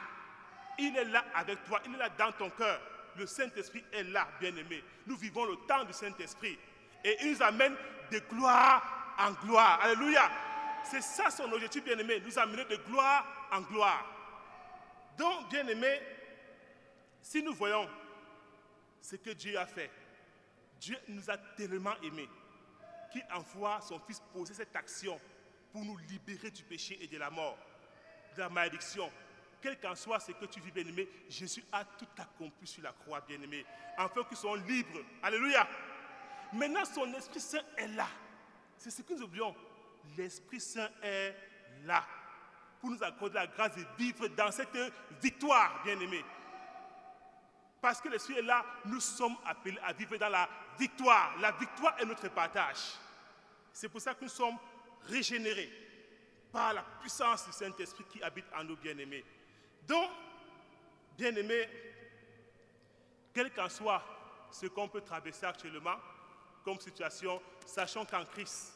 Il 0.79 0.97
est 0.97 1.05
là 1.05 1.25
avec 1.35 1.65
toi, 1.65 1.81
il 1.87 1.95
est 1.95 1.99
là 1.99 2.09
dans 2.11 2.33
ton 2.33 2.51
cœur. 2.51 2.81
Le 3.17 3.27
Saint-Esprit 3.27 3.85
est 3.93 4.05
là, 4.05 4.29
bien-aimé. 4.41 4.83
Nous 5.07 5.17
vivons 5.17 5.45
le 5.45 5.57
temps 5.67 5.85
du 5.85 5.93
Saint-Esprit. 5.93 6.59
Et 7.05 7.17
il 7.23 7.33
nous 7.33 7.43
amène 7.43 7.75
de 8.11 8.19
gloire 8.31 9.15
en 9.19 9.33
gloire. 9.47 9.81
Alléluia. 9.83 10.31
C'est 10.85 11.03
ça 11.03 11.31
son 11.31 11.51
objectif, 11.53 11.85
bien-aimé, 11.85 12.23
nous 12.25 12.39
amener 12.39 12.65
de 12.65 12.77
gloire 12.77 13.49
en 13.53 13.61
gloire. 13.63 14.05
Donc, 15.19 15.51
bien-aimé, 15.51 16.01
si 17.21 17.43
nous 17.43 17.55
voyons 17.55 17.89
ce 19.01 19.17
que 19.17 19.31
Dieu 19.31 19.59
a 19.59 19.67
fait, 19.67 19.91
Dieu 20.81 20.99
nous 21.09 21.31
a 21.31 21.37
tellement 21.37 21.95
aimés 22.03 22.29
qu'il 23.11 23.25
envoie 23.33 23.81
son 23.81 23.99
Fils 24.01 24.23
poser 24.33 24.55
cette 24.55 24.75
action 24.77 25.21
pour 25.73 25.85
nous 25.85 25.97
libérer 26.09 26.51
du 26.51 26.63
péché 26.63 26.99
et 27.01 27.07
de 27.07 27.19
la 27.19 27.31
mort, 27.31 27.59
de 28.37 28.41
la 28.41 28.49
malédiction. 28.49 29.11
Quel 29.61 29.79
qu'en 29.81 29.95
soit 29.95 30.21
ce 30.21 30.33
que 30.33 30.45
tu 30.45 30.61
vis, 30.61 30.71
bien-aimé, 30.71 31.09
Jésus 31.29 31.65
a 31.73 31.85
tout 31.85 32.07
accompli 32.17 32.67
sur 32.67 32.83
la 32.83 32.93
croix, 32.93 33.21
bien-aimé, 33.23 33.67
afin 33.97 34.23
qu'ils 34.25 34.37
soient 34.37 34.57
libres. 34.57 35.01
Alléluia. 35.23 35.67
Maintenant, 36.53 36.85
son 36.85 37.13
Esprit 37.15 37.41
Saint 37.41 37.63
est 37.77 37.89
là. 37.89 38.07
C'est 38.77 38.91
ce 38.91 39.03
que 39.03 39.15
nous 39.15 39.23
oublions. 39.23 39.55
L'Esprit 40.17 40.61
Saint 40.61 40.89
est 41.03 41.35
là 41.85 42.05
pour 42.81 42.91
nous 42.91 43.03
accorder 43.03 43.35
la 43.35 43.47
grâce 43.49 43.75
de 43.77 43.85
vivre 43.97 44.29
dans 44.29 44.53
cette 44.53 44.79
victoire, 45.21 45.83
bien-aimé. 45.83 46.25
Parce 47.81 48.01
que 48.01 48.09
l'Esprit 48.09 48.39
est 48.39 48.43
là, 48.43 48.65
nous 48.85 49.01
sommes 49.01 49.37
appelés 49.45 49.79
à 49.83 49.93
vivre 49.93 50.17
dans 50.17 50.29
la 50.29 50.49
victoire. 50.79 51.37
La 51.39 51.53
victoire 51.53 51.99
est 52.01 52.05
notre 52.05 52.29
partage. 52.29 52.95
C'est 53.73 53.89
pour 53.89 54.01
ça 54.01 54.15
que 54.15 54.25
nous 54.25 54.31
sommes 54.31 54.57
régénérés 55.05 55.71
par 56.53 56.73
la 56.73 56.83
puissance 57.01 57.47
du 57.47 57.53
Saint-Esprit 57.53 58.05
qui 58.05 58.23
habite 58.23 58.47
en 58.57 58.65
nous, 58.65 58.77
bien-aimés. 58.77 59.25
Donc, 59.87 60.11
bien-aimés, 61.17 61.69
quel 63.33 63.53
qu'en 63.53 63.69
soit 63.69 64.03
ce 64.51 64.67
qu'on 64.67 64.89
peut 64.89 65.03
traverser 65.03 65.47
actuellement 65.47 65.97
comme 66.65 66.81
situation, 66.81 67.41
sachant 67.67 68.05
qu'en 68.05 68.25
Christ, 68.25 68.75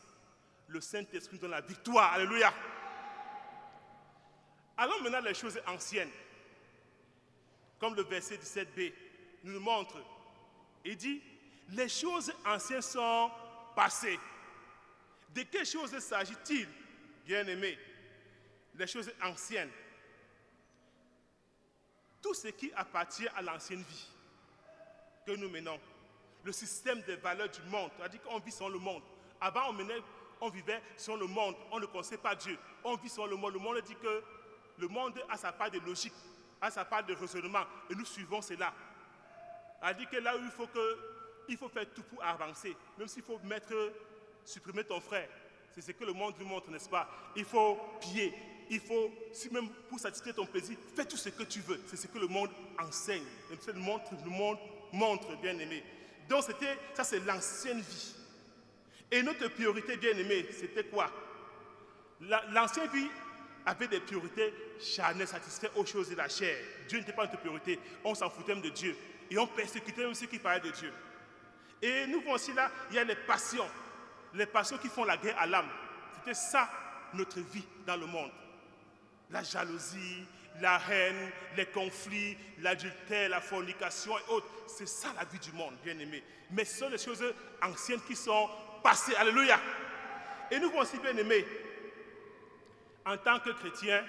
le 0.69 0.81
Saint-Esprit 0.81 1.39
donne 1.39 1.51
la 1.51 1.61
victoire. 1.61 2.13
Alléluia. 2.13 2.53
Allons 4.77 5.01
maintenant 5.03 5.21
les 5.21 5.35
choses 5.35 5.61
anciennes. 5.67 6.11
Comme 7.79 7.95
le 7.95 8.03
verset 8.05 8.37
17b 8.37 8.93
nous 9.45 9.61
montre. 9.61 9.97
Il 10.85 10.97
dit, 10.97 11.23
les 11.71 11.89
choses 11.89 12.33
anciennes 12.45 12.83
sont 12.83 13.31
passées. 13.75 14.19
De 15.35 15.43
quelles 15.43 15.67
choses 15.67 15.99
s'agit-il, 15.99 16.69
bien-aimé? 17.25 17.79
Les 18.75 18.87
choses 18.87 19.11
anciennes. 19.23 19.71
Tout 22.21 22.35
ce 22.35 22.49
qui 22.49 22.73
appartient 22.75 23.29
à 23.29 23.43
l'ancienne 23.43 23.83
vie 23.83 24.09
que 25.27 25.33
nous 25.33 25.49
menons, 25.49 25.81
le 26.45 26.53
système 26.53 27.01
des 27.03 27.17
valeurs 27.17 27.49
du 27.49 27.63
monde, 27.63 27.91
c'est-à-dire 27.97 28.23
qu'on 28.23 28.39
vit 28.39 28.53
sur 28.53 28.69
le 28.69 28.79
monde. 28.79 29.03
Avant, 29.41 29.71
on, 29.71 29.73
menait, 29.73 30.03
on 30.41 30.49
vivait 30.49 30.83
sur 30.97 31.17
le 31.17 31.27
monde, 31.27 31.55
on 31.71 31.81
ne 31.81 31.87
connaissait 31.87 32.19
pas 32.19 32.35
Dieu. 32.35 32.59
On 32.85 32.97
vit 32.97 33.09
sur 33.09 33.27
le 33.27 33.37
monde. 33.37 33.53
Le 33.55 33.59
monde 33.59 33.81
dit 33.81 33.95
que 33.97 34.23
le 34.79 34.89
monde 34.89 35.21
a 35.29 35.37
sa 35.37 35.53
part 35.53 35.71
de 35.71 35.79
logique, 35.81 36.13
a 36.61 36.71
sa 36.71 36.85
part 36.85 37.05
de 37.05 37.15
raisonnement, 37.15 37.65
et 37.91 37.95
nous 37.95 38.05
suivons 38.05 38.43
cela. 38.43 38.73
Dit 39.99 40.07
que 40.07 40.17
là 40.17 40.37
où 40.37 40.41
il 40.45 40.51
faut, 40.51 40.67
que, 40.67 40.99
il 41.49 41.57
faut 41.57 41.69
faire 41.69 41.87
tout 41.93 42.03
pour 42.03 42.23
avancer, 42.23 42.77
même 42.99 43.09
s'il 43.09 43.23
faut 43.23 43.39
mettre, 43.45 43.75
supprimer 44.45 44.85
ton 44.85 45.01
frère. 45.01 45.29
C'est 45.75 45.81
ce 45.81 45.93
que 45.93 46.05
le 46.05 46.13
monde 46.13 46.35
nous 46.39 46.47
montre, 46.47 46.71
n'est-ce 46.71 46.89
pas? 46.89 47.09
Il 47.37 47.45
faut 47.45 47.79
piller, 48.01 48.35
il 48.69 48.81
faut, 48.81 49.11
si 49.33 49.51
même 49.51 49.69
pour 49.89 49.99
satisfaire 49.99 50.35
ton 50.35 50.47
plaisir, 50.47 50.77
fais 50.95 51.05
tout 51.05 51.17
ce 51.17 51.31
que 51.31 51.45
tu 51.45 51.61
veux. 51.61 51.81
C'est 51.87 51.97
ce 51.97 52.07
que 52.07 52.19
le 52.19 52.27
monde 52.27 52.51
enseigne, 52.79 53.25
le 53.51 53.73
monde, 53.75 54.01
le 54.25 54.31
monde 54.31 54.59
montre, 54.93 55.37
bien 55.41 55.59
aimé. 55.59 55.83
Donc 56.29 56.45
c'était, 56.45 56.77
ça 56.95 57.05
c'est 57.05 57.21
l'ancienne 57.21 57.81
vie. 57.81 58.15
Et 59.11 59.23
notre 59.23 59.49
priorité, 59.49 59.97
bien 59.97 60.17
aimé, 60.17 60.47
c'était 60.53 60.85
quoi? 60.85 61.11
L'ancienne 62.21 62.89
vie 62.89 63.09
avait 63.67 63.89
des 63.89 64.01
priorités 64.01 64.53
charnelles, 64.81 65.29
satisfaire 65.29 65.77
aux 65.77 65.85
choses 65.85 66.11
de 66.11 66.17
la 66.17 66.29
chair. 66.29 66.57
Dieu 66.89 66.99
n'était 66.99 67.13
pas 67.13 67.25
notre 67.25 67.39
priorité. 67.39 67.79
On 68.05 68.15
s'en 68.15 68.31
foutait 68.31 68.55
même 68.55 68.63
de 68.63 68.71
Dieu. 68.71 68.97
Et 69.31 69.39
on 69.39 69.47
persécutait 69.47 70.05
même 70.05 70.15
ceux 70.15 70.27
qui 70.27 70.39
parlaient 70.39 70.61
de 70.61 70.71
Dieu. 70.71 70.93
Et 71.83 72.07
nous 72.07 72.21
voyons 72.21 72.37
aussi 72.37 72.53
là, 72.53 72.71
il 72.91 72.97
y 72.97 72.99
a 72.99 73.05
les 73.05 73.17
passions. 73.17 73.69
Les 74.35 74.47
passions 74.47 74.79
qui 74.79 74.89
font 74.89 75.05
la 75.05 75.17
guerre 75.17 75.39
à 75.39 75.47
l'âme. 75.47 75.69
C'était 76.15 76.35
ça 76.35 76.71
notre 77.13 77.41
vie 77.41 77.65
dans 77.85 77.97
le 77.97 78.07
monde. 78.07 78.31
La 79.31 79.43
jalousie, 79.43 80.25
la 80.61 80.81
haine, 80.89 81.31
les 81.57 81.67
conflits, 81.67 82.37
l'adultère, 82.61 83.31
la 83.31 83.41
fornication 83.41 84.17
et 84.17 84.31
autres. 84.31 84.47
C'est 84.69 84.89
ça 84.89 85.09
la 85.17 85.25
vie 85.25 85.39
du 85.39 85.53
monde, 85.53 85.75
bien 85.85 85.99
aimé. 85.99 86.23
Mais 86.51 86.65
ce 86.65 86.79
sont 86.79 86.89
les 86.89 86.99
choses 86.99 87.25
anciennes 87.63 88.01
qui 88.07 88.15
sont 88.15 88.49
passées. 88.83 89.15
Alléluia. 89.17 89.59
Et 90.51 90.61
nous 90.61 90.71
aussi, 90.73 90.99
bien 90.99 91.17
aimé, 91.17 91.45
en 93.05 93.17
tant 93.17 93.41
que 93.41 93.51
chrétien, 93.51 94.05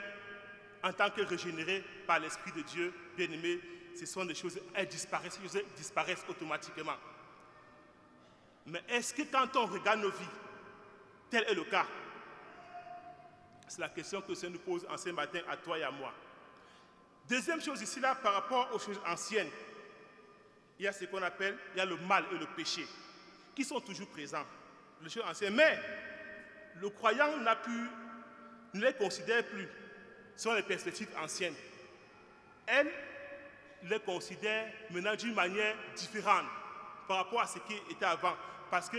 en 0.84 0.92
tant 0.94 1.10
que 1.10 1.22
régénéré 1.22 1.84
par 2.06 2.20
l'Esprit 2.20 2.51
de 2.51 2.62
Dieu, 2.62 2.94
bien 3.15 3.32
aimé, 3.32 3.60
ce 3.98 4.06
sont 4.06 4.25
des 4.25 4.36
choses, 4.36 4.60
elles 4.74 4.88
disparaissent, 4.88 5.39
choses 5.42 5.63
disparaissent 5.75 6.25
automatiquement. 6.27 6.96
Mais 8.65 8.82
est-ce 8.89 9.13
que 9.13 9.24
quand 9.24 9.55
on 9.55 9.65
regarde 9.65 10.00
nos 10.01 10.12
vies, 10.12 10.25
tel 11.29 11.43
est 11.43 11.53
le 11.53 11.63
cas? 11.65 11.86
C'est 13.67 13.82
la 13.82 13.89
question 13.89 14.22
que 14.22 14.36
ça 14.36 14.50
nous 14.50 14.60
pose 14.60 14.86
en 14.89 14.98
ce 14.98 15.10
matin 15.10 15.39
à 15.50 15.58
toi 15.58 15.77
et 15.77 15.84
à 15.84 15.91
moi. 15.91 16.13
Deuxième 17.27 17.62
chose 17.62 17.82
ici, 17.82 18.00
là, 18.00 18.15
par 18.15 18.34
rapport 18.34 18.70
aux 18.74 18.79
choses 18.79 19.00
anciennes, 19.08 19.50
il 20.77 20.86
y 20.86 20.88
a 20.88 20.93
ce 20.93 21.05
qu'on 21.05 21.22
appelle, 21.22 21.58
il 21.74 21.77
y 21.77 21.82
a 21.82 21.86
le 21.86 21.98
mal 21.98 22.25
et 22.34 22.38
le 22.38 22.46
péché, 22.48 22.86
qui 23.55 23.63
sont 23.63 23.79
toujours 23.79 24.08
présents, 24.10 24.46
les 25.01 25.10
choses 25.10 25.24
anciennes. 25.27 25.55
Mais 25.55 25.79
le 26.82 26.89
croyant 26.89 27.38
n'a 27.38 27.55
pu, 27.55 27.88
ne 28.74 28.82
les 28.82 28.93
considère 28.93 29.46
plus 29.46 29.67
selon 30.36 30.55
les 30.55 30.63
perspectives 30.63 31.10
anciennes. 31.22 31.55
Elle 32.65 32.91
les 33.84 34.00
considère 34.00 34.72
maintenant 34.89 35.15
d'une 35.15 35.34
manière 35.34 35.75
différente 35.96 36.46
par 37.07 37.17
rapport 37.17 37.41
à 37.41 37.48
ce 37.48 37.60
qui 37.60 37.74
était 37.89 38.05
avant. 38.05 38.33
Parce 38.69 38.89
que 38.89 38.98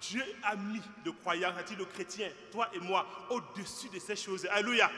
Dieu 0.00 0.22
a 0.42 0.56
mis 0.56 0.80
le 1.04 1.12
croyant, 1.12 1.52
c'est-à-dire 1.54 1.78
le 1.78 1.84
chrétien, 1.86 2.28
toi 2.50 2.68
et 2.72 2.80
moi, 2.80 3.06
au-dessus 3.30 3.88
de 3.88 3.98
ces 3.98 4.16
choses. 4.16 4.46
Alléluia. 4.50 4.90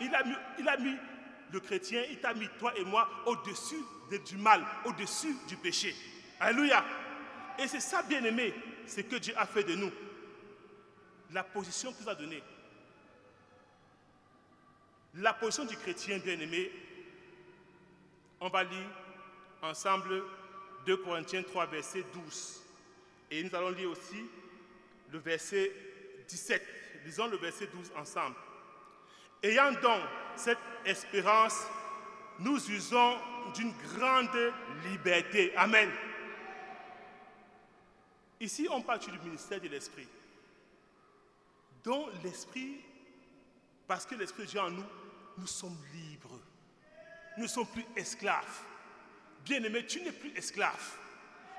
Il 0.00 0.14
a 0.14 0.22
mis, 0.24 0.34
il 0.58 0.68
a 0.68 0.76
mis 0.76 0.96
le 1.52 1.60
chrétien, 1.60 2.02
il 2.10 2.20
t'a 2.20 2.34
mis 2.34 2.48
toi 2.58 2.76
et 2.76 2.84
moi 2.84 3.08
au-dessus 3.26 3.82
du 4.26 4.36
mal, 4.36 4.64
au-dessus 4.84 5.34
du 5.48 5.56
péché. 5.56 5.94
Alléluia. 6.40 6.84
Et 7.58 7.66
c'est 7.68 7.80
ça, 7.80 8.02
bien-aimé, 8.02 8.54
ce 8.86 9.00
que 9.00 9.16
Dieu 9.16 9.34
a 9.36 9.46
fait 9.46 9.64
de 9.64 9.74
nous. 9.74 9.90
La 11.32 11.42
position 11.42 11.92
qu'il 11.92 12.04
nous 12.04 12.10
a 12.10 12.14
donnée. 12.14 12.42
La 15.14 15.32
position 15.32 15.64
du 15.64 15.76
chrétien, 15.76 16.18
bien-aimé, 16.18 16.70
on 18.40 18.48
va 18.48 18.64
lire 18.64 18.90
ensemble 19.62 20.22
2 20.86 20.96
Corinthiens 20.98 21.42
3, 21.42 21.66
verset 21.66 22.04
12. 22.12 22.62
Et 23.30 23.42
nous 23.42 23.54
allons 23.54 23.70
lire 23.70 23.90
aussi 23.90 24.24
le 25.10 25.18
verset 25.18 25.72
17. 26.28 26.62
Lisons 27.04 27.26
le 27.28 27.36
verset 27.36 27.66
12 27.66 27.92
ensemble. 27.96 28.36
Ayant 29.42 29.72
donc 29.72 30.00
cette 30.36 30.58
espérance, 30.84 31.66
nous 32.38 32.70
usons 32.70 33.16
d'une 33.54 33.72
grande 33.96 34.52
liberté. 34.84 35.54
Amen. 35.56 35.90
Ici, 38.40 38.66
on 38.70 38.82
parle 38.82 39.00
du 39.00 39.10
ministère 39.20 39.60
de 39.60 39.68
l'Esprit. 39.68 40.08
Dont 41.82 42.08
l'Esprit, 42.22 42.80
parce 43.86 44.06
que 44.06 44.14
l'Esprit 44.14 44.44
de 44.44 44.48
Dieu 44.48 44.60
en 44.60 44.70
nous, 44.70 44.84
nous 45.38 45.46
sommes 45.46 45.76
libres. 45.92 46.40
Nous 47.36 47.44
ne 47.44 47.48
sommes 47.48 47.66
plus 47.66 47.84
esclaves. 47.96 48.62
Bien-aimé, 49.44 49.84
tu 49.86 50.00
n'es 50.00 50.12
plus 50.12 50.32
esclave. 50.36 50.96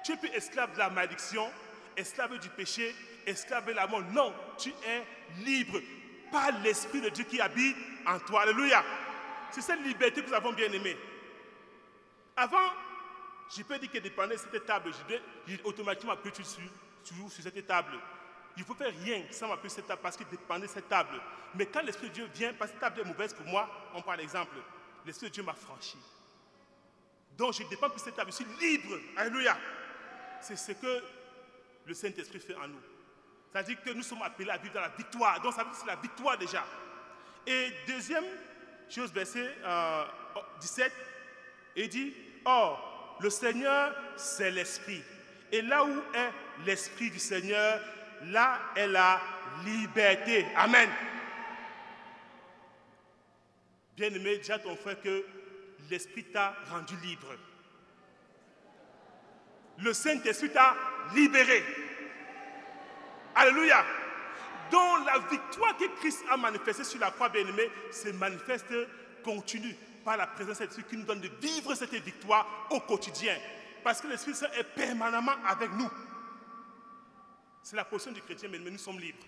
Tu 0.04 0.12
n'es 0.12 0.18
plus 0.18 0.30
esclave 0.30 0.74
de 0.74 0.80
la 0.80 0.89
malédiction, 0.89 1.48
esclave 1.96 2.39
du 2.39 2.50
péché, 2.50 2.96
esclave 3.25 3.68
de 3.68 3.74
la 3.74 3.88
mort. 3.88 4.01
Non, 4.12 4.34
tu 4.58 4.70
es 4.70 5.04
libre 5.44 5.80
par 6.32 6.51
l'Esprit 6.63 7.01
de 7.01 7.10
Dieu 7.10 7.25
qui 7.25 7.39
habite 7.39 7.77
en 8.06 8.20
toi. 8.20 8.42
Alléluia. 8.42 8.84
C'est 9.51 9.62
cette 9.62 9.82
liberté 9.82 10.22
que 10.22 10.27
nous 10.27 10.34
avons 10.34 10.54
bien 10.54 10.72
aimée. 10.72 10.98
Avant, 12.36 12.72
je 13.56 13.63
peux 13.63 13.77
dire 13.77 13.92
que 13.92 14.00
dépendait 14.00 14.36
de 14.36 14.42
cette 14.42 14.65
table, 14.65 14.92
je 15.48 15.56
automatiquement 15.63 16.15
sur, 16.24 16.46
sur, 17.04 17.32
sur 17.32 17.44
cette 17.44 17.68
table. 17.68 17.94
Il 18.58 18.62
ne 18.62 18.65
faut 18.65 18.74
faire 18.74 18.94
rien 19.04 19.24
sans 19.32 19.48
m'appeler 19.48 19.70
cette 19.70 19.88
table 19.88 20.01
parce 20.01 20.18
qu'il 20.18 20.27
dépendait 20.27 20.68
de 20.68 20.72
cette 20.72 20.89
table. 20.89 21.22
Mais 21.54 21.68
quand 21.68 21.82
l'Esprit 21.82 22.10
de 22.10 22.13
Dieu 22.13 22.30
vient, 22.34 22.54
parce 22.54 22.72
que 22.72 22.75
cette 22.75 22.82
table 22.82 23.01
est 23.01 23.06
mauvaise 23.06 23.34
pour 23.34 23.46
moi, 23.46 23.70
on 23.94 24.01
prend 24.01 24.13
l'exemple. 24.13 24.56
L'Esprit 25.06 25.27
de 25.27 25.34
Dieu 25.34 25.44
m'a 25.44 25.54
franchi. 25.54 25.98
Donc 27.38 27.54
je 27.54 27.63
dépends 27.63 27.89
plus 27.89 28.00
cette 28.00 28.15
table, 28.15 28.32
je 28.32 28.65
libre. 28.65 28.98
Alléluia. 29.18 29.58
C'est 30.42 30.56
ce 30.56 30.72
que 30.72 31.04
le 31.86 31.94
Saint-Esprit 31.94 32.39
fait 32.39 32.56
en 32.56 32.68
nous. 32.68 32.82
C'est-à-dire 33.51 33.82
que 33.82 33.89
nous 33.92 34.04
sommes 34.04 34.22
appelés 34.22 34.50
à 34.50 34.58
vivre 34.58 34.74
dans 34.74 34.82
la 34.82 34.89
victoire. 34.89 35.42
Donc 35.42 35.54
ça 35.54 35.63
veut 35.63 35.70
dire 35.70 35.74
que 35.74 35.80
c'est 35.80 35.88
la 35.88 35.96
victoire 35.96 36.38
déjà. 36.38 36.65
Et 37.48 37.72
deuxième 37.88 38.25
chose, 38.89 39.12
verset 39.12 39.56
17, 40.60 40.92
il 41.75 41.89
dit, 41.89 42.13
Or, 42.44 43.18
le 43.22 43.30
Seigneur, 43.30 43.96
c'est 44.15 44.51
l'Esprit. 44.51 45.04
Et 45.51 45.62
là 45.62 45.84
où 45.84 46.01
est 46.13 46.32
l'Esprit 46.65 47.10
du 47.10 47.20
Seigneur, 47.20 47.80
là 48.24 48.60
est 48.75 48.88
la 48.88 49.22
liberté. 49.63 50.46
Amen. 50.56 50.89
Bien-aimé, 53.96 54.38
dis 54.38 54.51
à 54.51 54.60
ton 54.60 54.75
frère 54.75 55.01
que 55.01 55.25
l'Esprit 55.89 56.25
t'a 56.25 56.56
rendu 56.70 56.96
libre. 56.98 57.27
Le 59.80 59.94
Saint-Esprit 59.94 60.51
t'a 60.51 60.75
libéré. 61.13 61.63
Alléluia. 63.36 63.86
Donc 64.72 65.06
la 65.06 65.20
victoire 65.20 65.77
que 65.77 65.86
Christ 66.00 66.24
a 66.30 66.38
manifestée 66.38 66.84
sur 66.84 67.00
la 67.00 67.12
croix, 67.12 67.30
bien-aimé, 67.30 67.70
se 67.92 68.10
manifeste 68.10 68.74
continue 69.24 69.75
par 70.04 70.18
la 70.18 70.27
présence 70.27 70.60
de 70.60 70.65
l'Esprit 70.65 70.84
qui 70.84 70.98
nous 70.98 71.06
donne 71.06 71.22
de 71.22 71.30
vivre 71.42 71.74
cette 71.75 71.94
victoire 71.94 72.68
au 72.70 72.80
quotidien. 72.80 73.36
Parce 73.84 74.01
que 74.01 74.08
l'Esprit 74.08 74.34
Saint 74.34 74.51
est 74.58 74.63
permanemment 74.63 75.36
avec 75.46 75.72
nous. 75.74 75.89
C'est 77.62 77.75
la 77.75 77.86
position 77.86 78.12
du 78.12 78.22
chrétien, 78.22 78.50
mais 78.50 78.60
nous 78.60 78.77
sommes 78.77 79.00
libres. 79.00 79.25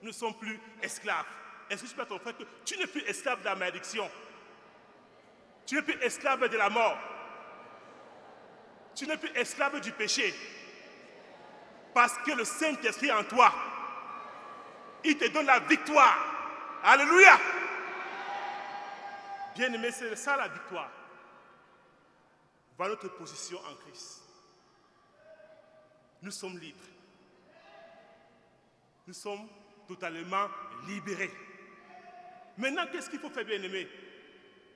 Nous 0.00 0.08
ne 0.08 0.12
sommes 0.12 0.36
plus 0.38 0.58
esclaves. 0.82 1.26
Est-ce 1.68 1.84
que 1.84 2.02
peux 2.02 2.32
que 2.32 2.44
tu 2.64 2.76
n'es 2.76 2.86
plus 2.86 3.02
esclave 3.02 3.40
de 3.40 3.44
la 3.44 3.54
malédiction 3.54 4.08
Tu 5.72 5.76
n'es 5.76 5.82
plus 5.84 6.02
esclave 6.02 6.46
de 6.50 6.56
la 6.58 6.68
mort. 6.68 6.98
Tu 8.94 9.06
n'es 9.06 9.16
plus 9.16 9.30
esclave 9.34 9.80
du 9.80 9.90
péché. 9.90 10.34
Parce 11.94 12.18
que 12.18 12.32
le 12.32 12.44
Saint-Esprit 12.44 13.10
en 13.10 13.24
toi, 13.24 13.50
il 15.02 15.16
te 15.16 15.26
donne 15.28 15.46
la 15.46 15.60
victoire. 15.60 16.14
Alléluia. 16.82 17.38
Bien-aimé, 19.56 19.90
c'est 19.92 20.14
ça 20.14 20.36
la 20.36 20.48
victoire. 20.48 20.90
Voilà 22.76 22.92
notre 22.92 23.16
position 23.16 23.58
en 23.60 23.74
Christ. 23.76 24.24
Nous 26.20 26.32
sommes 26.32 26.58
libres. 26.58 26.84
Nous 29.06 29.14
sommes 29.14 29.48
totalement 29.88 30.48
libérés. 30.86 31.32
Maintenant, 32.58 32.86
qu'est-ce 32.92 33.08
qu'il 33.08 33.20
faut 33.20 33.30
faire, 33.30 33.46
bien-aimé? 33.46 33.88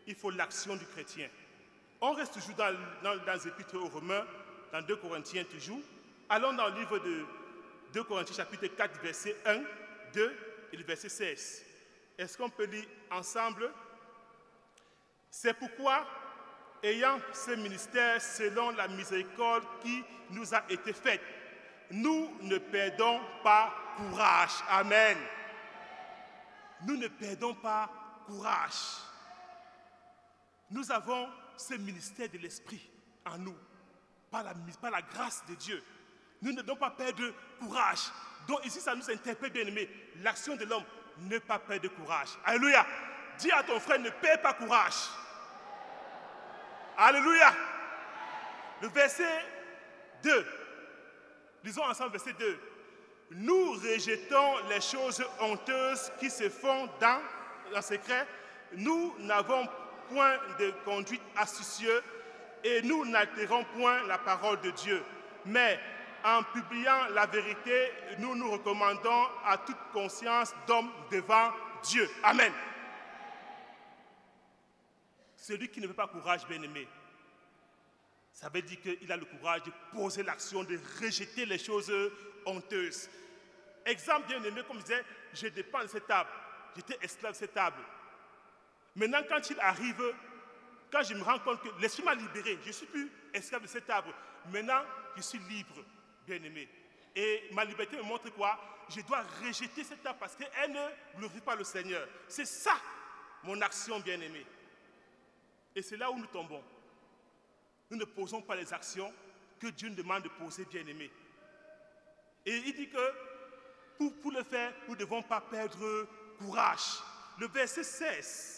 Il 0.06 0.14
faut 0.14 0.30
l'action 0.30 0.76
du 0.76 0.86
chrétien. 0.86 1.28
On 2.00 2.12
reste 2.12 2.34
toujours 2.34 2.54
dans, 2.56 2.74
dans, 3.02 3.32
les 3.32 3.48
épîtres 3.48 3.76
aux 3.76 3.88
Romains, 3.88 4.24
dans 4.72 4.82
2 4.82 4.96
Corinthiens 4.96 5.44
toujours. 5.44 5.80
Allons 6.28 6.52
dans 6.52 6.68
le 6.68 6.80
livre 6.80 6.98
de 6.98 7.24
2 7.92 8.04
Corinthiens, 8.04 8.36
chapitre 8.36 8.66
4, 8.66 9.00
verset 9.00 9.36
1, 9.46 9.60
2 10.12 10.36
et 10.72 10.76
le 10.76 10.84
verset 10.84 11.08
16. 11.08 11.64
Est-ce 12.18 12.36
qu'on 12.36 12.50
peut 12.50 12.66
lire 12.66 12.84
ensemble? 13.10 13.70
C'est 15.30 15.54
pourquoi, 15.54 16.06
ayant 16.82 17.18
ce 17.32 17.52
ministère 17.52 18.20
selon 18.20 18.70
la 18.70 18.88
miséricorde 18.88 19.64
qui 19.82 20.02
nous 20.30 20.54
a 20.54 20.62
été 20.68 20.92
faite, 20.92 21.20
nous 21.90 22.36
ne 22.42 22.58
perdons 22.58 23.20
pas 23.42 23.72
courage. 23.96 24.52
Amen. 24.68 25.16
Nous 26.86 26.96
ne 26.96 27.08
perdons 27.08 27.54
pas 27.54 27.88
courage. 28.26 29.06
Nous 30.70 30.90
avons 30.90 31.28
ce 31.56 31.74
ministère 31.74 32.28
de 32.28 32.38
l'Esprit 32.38 32.90
en 33.24 33.38
nous, 33.38 33.56
par 34.30 34.42
la, 34.42 35.02
grâce 35.02 35.44
de 35.48 35.54
Dieu. 35.54 35.82
Nous 36.42 36.52
ne 36.52 36.62
devons 36.62 36.76
pas 36.76 36.90
perdre 36.90 37.32
courage. 37.60 38.10
Donc 38.46 38.64
ici, 38.64 38.80
ça 38.80 38.94
nous 38.94 39.10
interpelle, 39.10 39.50
bien 39.50 39.66
aimé. 39.66 39.88
L'action 40.22 40.56
de 40.56 40.64
l'homme, 40.64 40.84
ne 41.18 41.38
pas 41.38 41.58
perdre 41.58 41.88
courage. 41.88 42.28
Alléluia. 42.44 42.86
Dis 43.38 43.50
à 43.52 43.62
ton 43.62 43.80
frère, 43.80 43.98
ne 43.98 44.10
perds 44.10 44.42
pas 44.42 44.54
courage. 44.54 44.94
Alléluia. 46.96 47.52
Le 48.82 48.88
verset 48.88 49.44
2. 50.22 50.46
Lisons 51.64 51.84
ensemble 51.84 52.12
verset 52.12 52.32
2. 52.34 52.60
Nous 53.32 53.72
rejetons 53.72 54.68
les 54.68 54.80
choses 54.80 55.24
honteuses 55.40 56.12
qui 56.20 56.30
se 56.30 56.48
font 56.48 56.88
dans 57.00 57.20
le 57.74 57.80
secret. 57.80 58.26
Nous 58.72 59.14
n'avons 59.18 59.66
point 60.08 60.36
de 60.58 60.72
conduite 60.84 61.22
astucieuse 61.36 62.02
et 62.64 62.82
nous 62.82 63.04
n'altérons 63.04 63.64
point 63.76 64.02
la 64.06 64.18
parole 64.18 64.60
de 64.60 64.70
Dieu. 64.70 65.02
Mais 65.44 65.78
en 66.24 66.42
publiant 66.42 67.06
la 67.14 67.26
vérité, 67.26 67.92
nous 68.18 68.34
nous 68.34 68.50
recommandons 68.50 69.26
à 69.44 69.58
toute 69.58 69.76
conscience 69.92 70.52
d'homme 70.66 70.90
devant 71.10 71.52
Dieu. 71.84 72.08
Amen. 72.22 72.52
Celui 75.36 75.68
qui 75.68 75.80
ne 75.80 75.86
veut 75.86 75.94
pas 75.94 76.08
courage, 76.08 76.46
bien-aimé, 76.48 76.88
ça 78.32 78.48
veut 78.48 78.62
dire 78.62 78.80
qu'il 78.80 79.12
a 79.12 79.16
le 79.16 79.24
courage 79.24 79.62
de 79.62 79.72
poser 79.92 80.24
l'action, 80.24 80.64
de 80.64 80.78
rejeter 81.00 81.46
les 81.46 81.58
choses 81.58 81.92
honteuses. 82.44 83.08
Exemple 83.84 84.26
bien-aimé, 84.26 84.62
comme 84.66 84.78
je 84.78 84.82
disais, 84.82 85.04
je 85.32 85.46
dépends 85.46 85.82
de 85.82 85.86
cette 85.86 86.06
table. 86.08 86.28
J'étais 86.74 86.98
esclave 87.00 87.32
de 87.32 87.36
cette 87.36 87.54
table. 87.54 87.76
Maintenant, 88.96 89.20
quand 89.28 89.50
il 89.50 89.60
arrive, 89.60 90.14
quand 90.90 91.02
je 91.02 91.14
me 91.14 91.22
rends 91.22 91.38
compte 91.40 91.60
que 91.60 91.68
l'esprit 91.80 92.02
m'a 92.02 92.14
libéré, 92.14 92.58
je 92.62 92.68
ne 92.68 92.72
suis 92.72 92.86
plus 92.86 93.12
esclave 93.34 93.62
de 93.62 93.66
cet 93.66 93.88
arbre. 93.90 94.12
Maintenant, 94.50 94.82
je 95.14 95.20
suis 95.20 95.38
libre, 95.38 95.84
bien-aimé. 96.26 96.66
Et 97.14 97.48
ma 97.52 97.64
liberté 97.64 97.98
me 97.98 98.02
montre 98.02 98.30
quoi? 98.30 98.58
Je 98.88 99.02
dois 99.02 99.22
rejeter 99.44 99.84
cet 99.84 100.04
arbre 100.06 100.20
parce 100.20 100.34
qu'elle 100.34 100.72
ne 100.72 101.18
glorifie 101.18 101.40
pas 101.42 101.54
le 101.54 101.64
Seigneur. 101.64 102.08
C'est 102.26 102.46
ça, 102.46 102.74
mon 103.42 103.60
action, 103.60 104.00
bien-aimé. 104.00 104.46
Et 105.74 105.82
c'est 105.82 105.98
là 105.98 106.10
où 106.10 106.18
nous 106.18 106.26
tombons. 106.26 106.64
Nous 107.90 107.98
ne 107.98 108.04
posons 108.04 108.40
pas 108.40 108.56
les 108.56 108.72
actions 108.72 109.12
que 109.60 109.66
Dieu 109.68 109.90
nous 109.90 109.94
demande 109.96 110.22
de 110.22 110.28
poser, 110.28 110.64
bien-aimé. 110.64 111.10
Et 112.46 112.56
il 112.56 112.74
dit 112.74 112.88
que 112.88 113.12
pour, 113.98 114.14
pour 114.20 114.32
le 114.32 114.42
faire, 114.42 114.72
nous 114.88 114.94
ne 114.94 115.00
devons 115.00 115.22
pas 115.22 115.42
perdre 115.42 116.08
courage. 116.38 117.02
Le 117.38 117.48
verset 117.48 117.84
16 117.84 118.55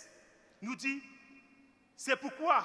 nous 0.63 0.77
dit, 0.77 1.03
c'est 1.97 2.17
pourquoi 2.17 2.65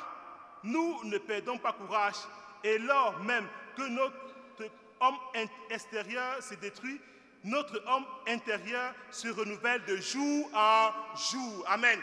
nous 0.63 1.03
ne 1.03 1.17
perdons 1.17 1.57
pas 1.57 1.73
courage 1.73 2.15
et 2.63 2.77
lors 2.77 3.19
même 3.19 3.47
que 3.75 3.87
notre 3.87 4.71
homme 4.99 5.17
extérieur 5.69 6.41
se 6.41 6.55
détruit, 6.55 6.99
notre 7.43 7.83
homme 7.87 8.05
intérieur 8.27 8.95
se 9.11 9.27
renouvelle 9.27 9.83
de 9.85 9.97
jour 9.97 10.49
en 10.53 10.91
jour. 11.15 11.65
Amen. 11.67 11.99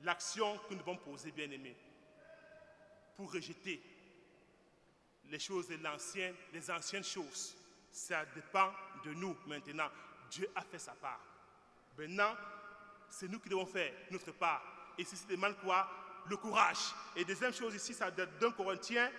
L'action 0.00 0.58
que 0.58 0.74
nous 0.74 0.80
devons 0.80 0.96
poser, 0.96 1.30
bien 1.30 1.50
aimés, 1.50 1.76
pour 3.16 3.32
rejeter 3.32 3.82
les 5.28 5.38
choses 5.38 5.68
de 5.68 5.78
les 6.52 6.70
anciennes 6.70 7.04
choses, 7.04 7.56
ça 7.90 8.24
dépend 8.34 8.72
de 9.04 9.12
nous 9.14 9.36
maintenant. 9.46 9.88
Dieu 10.30 10.48
a 10.54 10.62
fait 10.62 10.78
sa 10.78 10.92
part. 10.92 11.20
Maintenant, 11.96 12.34
c'est 13.08 13.28
nous 13.28 13.38
qui 13.38 13.48
devons 13.48 13.66
faire 13.66 13.92
notre 14.10 14.32
part. 14.32 14.62
Et 14.98 15.04
ceci 15.04 15.26
demande 15.26 15.56
quoi? 15.58 15.88
Le 16.28 16.36
courage. 16.36 16.78
Et 17.14 17.24
deuxième 17.24 17.52
chose 17.52 17.74
ici, 17.74 17.94
ça 17.94 18.10
date 18.10 18.38
d'un 18.38 18.50
Corinthiens 18.50 19.10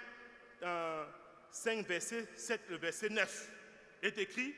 5, 0.59 0.65
euh, 0.65 1.83
verset 1.87 2.27
7, 2.35 2.61
le 2.69 2.77
verset 2.77 3.09
9. 3.09 3.49
est 4.01 4.17
écrit 4.17 4.53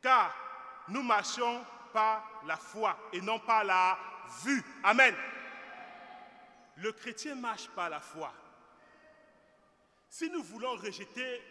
Car 0.00 0.34
nous 0.88 1.02
marchons 1.02 1.64
par 1.92 2.42
la 2.46 2.56
foi 2.56 2.98
et 3.12 3.20
non 3.20 3.38
par 3.38 3.64
la 3.64 3.98
vue. 4.44 4.62
Amen. 4.82 5.14
Le 6.76 6.92
chrétien 6.92 7.34
marche 7.34 7.68
par 7.68 7.88
la 7.88 8.00
foi. 8.00 8.32
Si 10.08 10.30
nous 10.30 10.42
voulons 10.42 10.76
rejeter, 10.76 11.42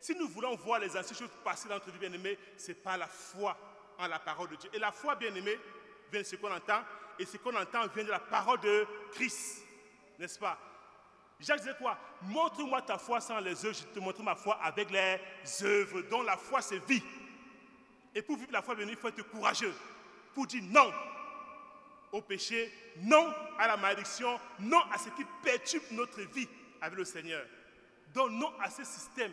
si 0.00 0.14
nous 0.14 0.28
voulons 0.28 0.56
voir 0.56 0.80
les 0.80 0.96
anciennes 0.96 1.18
choses 1.18 1.30
passer 1.44 1.68
dans 1.68 1.74
notre 1.74 1.90
vie 1.90 1.98
bien-aimée, 1.98 2.38
c'est 2.56 2.74
par 2.74 2.96
la 2.96 3.06
foi 3.06 3.56
en 3.98 4.06
la 4.06 4.18
parole 4.18 4.48
de 4.48 4.56
Dieu. 4.56 4.70
Et 4.72 4.78
la 4.78 4.92
foi, 4.92 5.14
bien-aimée, 5.14 5.58
vient 6.10 6.20
de 6.20 6.26
ce 6.26 6.36
qu'on 6.36 6.52
entend, 6.52 6.82
et 7.18 7.24
ce 7.24 7.36
qu'on 7.36 7.54
entend 7.54 7.86
vient 7.88 8.04
de 8.04 8.10
la 8.10 8.20
parole 8.20 8.60
de 8.60 8.86
Christ. 9.12 9.66
N'est-ce 10.18 10.38
pas? 10.38 10.58
Jacques 11.38 11.60
disait 11.60 11.74
quoi? 11.78 11.98
Montre-moi 12.22 12.82
ta 12.82 12.98
foi 12.98 13.20
sans 13.20 13.40
les 13.40 13.64
œuvres, 13.64 13.76
je 13.76 13.84
te 13.84 13.98
montre 13.98 14.22
ma 14.22 14.34
foi 14.34 14.58
avec 14.62 14.90
les 14.90 15.18
œuvres, 15.62 16.02
dont 16.02 16.22
la 16.22 16.36
foi 16.36 16.60
c'est 16.60 16.84
vie. 16.86 17.02
Et 18.14 18.22
pour 18.22 18.36
vivre 18.36 18.52
la 18.52 18.62
foi, 18.62 18.74
il 18.78 18.96
faut 18.96 19.08
être 19.08 19.22
courageux. 19.30 19.74
Pour 20.34 20.46
dire 20.46 20.62
non 20.64 20.92
au 22.12 22.20
péché, 22.20 22.72
non 23.02 23.32
à 23.58 23.68
la 23.68 23.76
malédiction, 23.76 24.38
non 24.58 24.80
à 24.92 24.98
ce 24.98 25.08
qui 25.10 25.24
perturbe 25.42 25.84
notre 25.92 26.20
vie 26.22 26.48
avec 26.80 26.98
le 26.98 27.04
Seigneur. 27.04 27.46
Donc 28.12 28.32
non 28.32 28.52
à 28.60 28.68
ce 28.68 28.84
système 28.84 29.32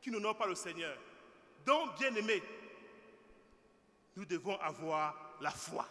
qui 0.00 0.10
n'honorent 0.10 0.36
pas 0.36 0.46
le 0.46 0.54
Seigneur. 0.54 0.96
Donc, 1.66 1.98
bien 1.98 2.14
aimés, 2.14 2.42
nous 4.14 4.24
devons 4.24 4.56
avoir 4.60 5.25
la 5.40 5.50
foi, 5.50 5.86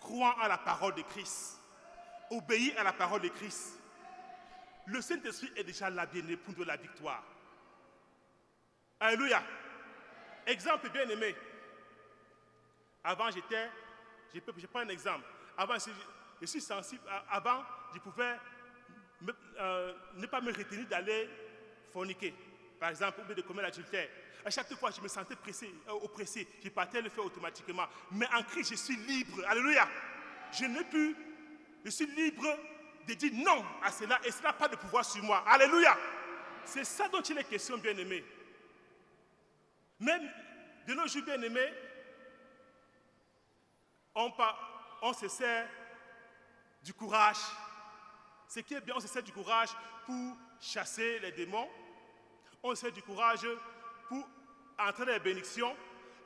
croire 0.00 0.40
à 0.40 0.48
la 0.48 0.58
parole 0.58 0.94
de 0.94 1.02
Christ, 1.02 1.60
obéir 2.30 2.78
à 2.78 2.84
la 2.84 2.92
parole 2.92 3.20
de 3.20 3.28
Christ. 3.28 3.78
Le 4.86 5.00
Saint-Esprit 5.00 5.52
est 5.56 5.64
déjà 5.64 5.90
là, 5.90 6.06
bien 6.06 6.22
pour 6.36 6.54
nous 6.56 6.64
la 6.64 6.76
victoire. 6.76 7.22
Alléluia. 8.98 9.42
Exemple 10.46 10.90
bien 10.90 11.08
aimé. 11.08 11.34
Avant, 13.04 13.30
j'étais, 13.30 13.70
je 14.34 14.66
prends 14.66 14.80
un 14.80 14.88
exemple. 14.88 15.24
Avant, 15.56 15.76
je 16.40 16.46
suis 16.46 16.60
sensible. 16.60 17.02
Avant, 17.30 17.62
je 17.94 17.98
pouvais 17.98 18.36
euh, 19.58 19.94
ne 20.14 20.26
pas 20.26 20.40
me 20.40 20.52
retenir 20.52 20.86
d'aller 20.86 21.28
forniquer. 21.92 22.34
Par 22.80 22.88
exemple, 22.88 23.20
ou 23.28 23.34
de 23.34 23.42
commettre 23.42 23.68
l'adultère. 23.68 24.08
À 24.42 24.48
chaque 24.48 24.74
fois, 24.74 24.90
je 24.90 25.02
me 25.02 25.08
sentais 25.08 25.36
pressé, 25.36 25.70
euh, 25.86 25.92
oppressé. 25.92 26.48
Je 26.64 26.70
partais 26.70 27.02
le 27.02 27.10
faire 27.10 27.26
automatiquement. 27.26 27.86
Mais 28.12 28.26
en 28.34 28.42
Christ, 28.42 28.70
je 28.70 28.76
suis 28.76 28.96
libre. 28.96 29.44
Alléluia. 29.46 29.86
Je 30.50 30.64
n'ai 30.64 30.82
plus. 30.84 31.14
Je 31.84 31.90
suis 31.90 32.06
libre 32.06 32.58
de 33.06 33.12
dire 33.12 33.32
non 33.34 33.64
à 33.82 33.90
cela 33.90 34.18
et 34.24 34.30
cela 34.30 34.48
n'a 34.48 34.52
pas 34.54 34.68
de 34.68 34.76
pouvoir 34.76 35.04
sur 35.04 35.22
moi. 35.22 35.44
Alléluia. 35.46 35.96
C'est 36.64 36.84
ça 36.84 37.06
dont 37.08 37.20
il 37.20 37.36
est 37.36 37.44
question, 37.44 37.76
bien-aimé. 37.76 38.24
Même 39.98 40.30
de 40.86 40.94
nos 40.94 41.06
jours, 41.06 41.22
bien-aimés, 41.22 41.72
on, 44.14 44.32
on 45.02 45.12
se 45.12 45.28
sert 45.28 45.68
du 46.82 46.94
courage. 46.94 47.36
Ce 48.48 48.60
qui 48.60 48.72
est 48.72 48.80
bien, 48.80 48.94
on 48.96 49.00
se 49.00 49.08
sert 49.08 49.22
du 49.22 49.32
courage 49.32 49.70
pour 50.06 50.36
chasser 50.60 51.18
les 51.18 51.32
démons. 51.32 51.68
On 52.62 52.74
se 52.74 52.82
sert 52.82 52.92
du 52.92 53.02
courage 53.02 53.46
pour 54.08 54.28
entrer 54.78 55.06
dans 55.06 55.12
les 55.12 55.18
bénédictions. 55.20 55.74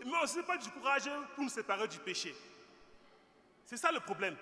Mais 0.05 0.12
on 0.16 0.23
ne 0.23 0.27
se 0.27 0.40
pas 0.40 0.59
du 0.59 0.68
courage 0.70 1.09
pour 1.35 1.44
nous 1.44 1.51
séparer 1.51 1.88
du 1.88 1.99
péché. 1.99 2.35
C'est 3.64 3.77
ça 3.77 3.90
le 3.92 4.01
problème. 4.01 4.37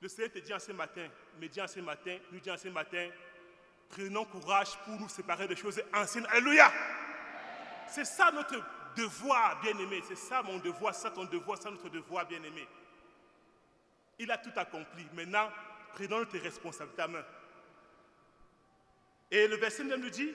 Le 0.00 0.08
Seigneur 0.08 0.32
te 0.32 0.38
dit 0.38 0.52
en 0.52 0.58
ce 0.58 0.72
matin, 0.72 1.08
me 1.38 1.46
dit 1.46 1.60
en 1.60 1.66
ce 1.66 1.80
matin, 1.80 2.16
nous 2.32 2.40
dit 2.40 2.50
en 2.50 2.56
ce 2.56 2.68
matin, 2.68 3.08
prenons 3.88 4.24
courage 4.24 4.76
pour 4.84 4.98
nous 4.98 5.08
séparer 5.08 5.46
des 5.46 5.56
choses 5.56 5.80
anciennes. 5.94 6.26
Alléluia. 6.30 6.72
C'est 7.88 8.04
ça 8.04 8.30
notre 8.30 8.62
devoir, 8.96 9.60
bien-aimé. 9.60 10.02
C'est 10.06 10.16
ça 10.16 10.42
mon 10.42 10.58
devoir, 10.58 10.94
ça 10.94 11.10
ton 11.10 11.24
devoir, 11.24 11.58
c'est 11.60 11.70
notre 11.70 11.88
devoir, 11.88 12.26
bien-aimé. 12.26 12.66
Il 14.18 14.30
a 14.30 14.38
tout 14.38 14.52
accompli. 14.56 15.06
Maintenant, 15.14 15.50
prenons 15.94 16.24
tes 16.24 16.38
responsabilités 16.38 17.02
à 17.02 17.08
main. 17.08 17.24
Et 19.30 19.46
le 19.46 19.56
verset 19.56 19.84
9 19.84 19.98
nous 20.00 20.10
dit, 20.10 20.34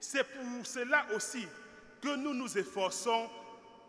c'est 0.00 0.24
pour 0.24 0.66
cela 0.66 1.06
aussi 1.14 1.46
que 2.00 2.16
nous 2.16 2.32
nous 2.32 2.56
efforçons 2.56 3.28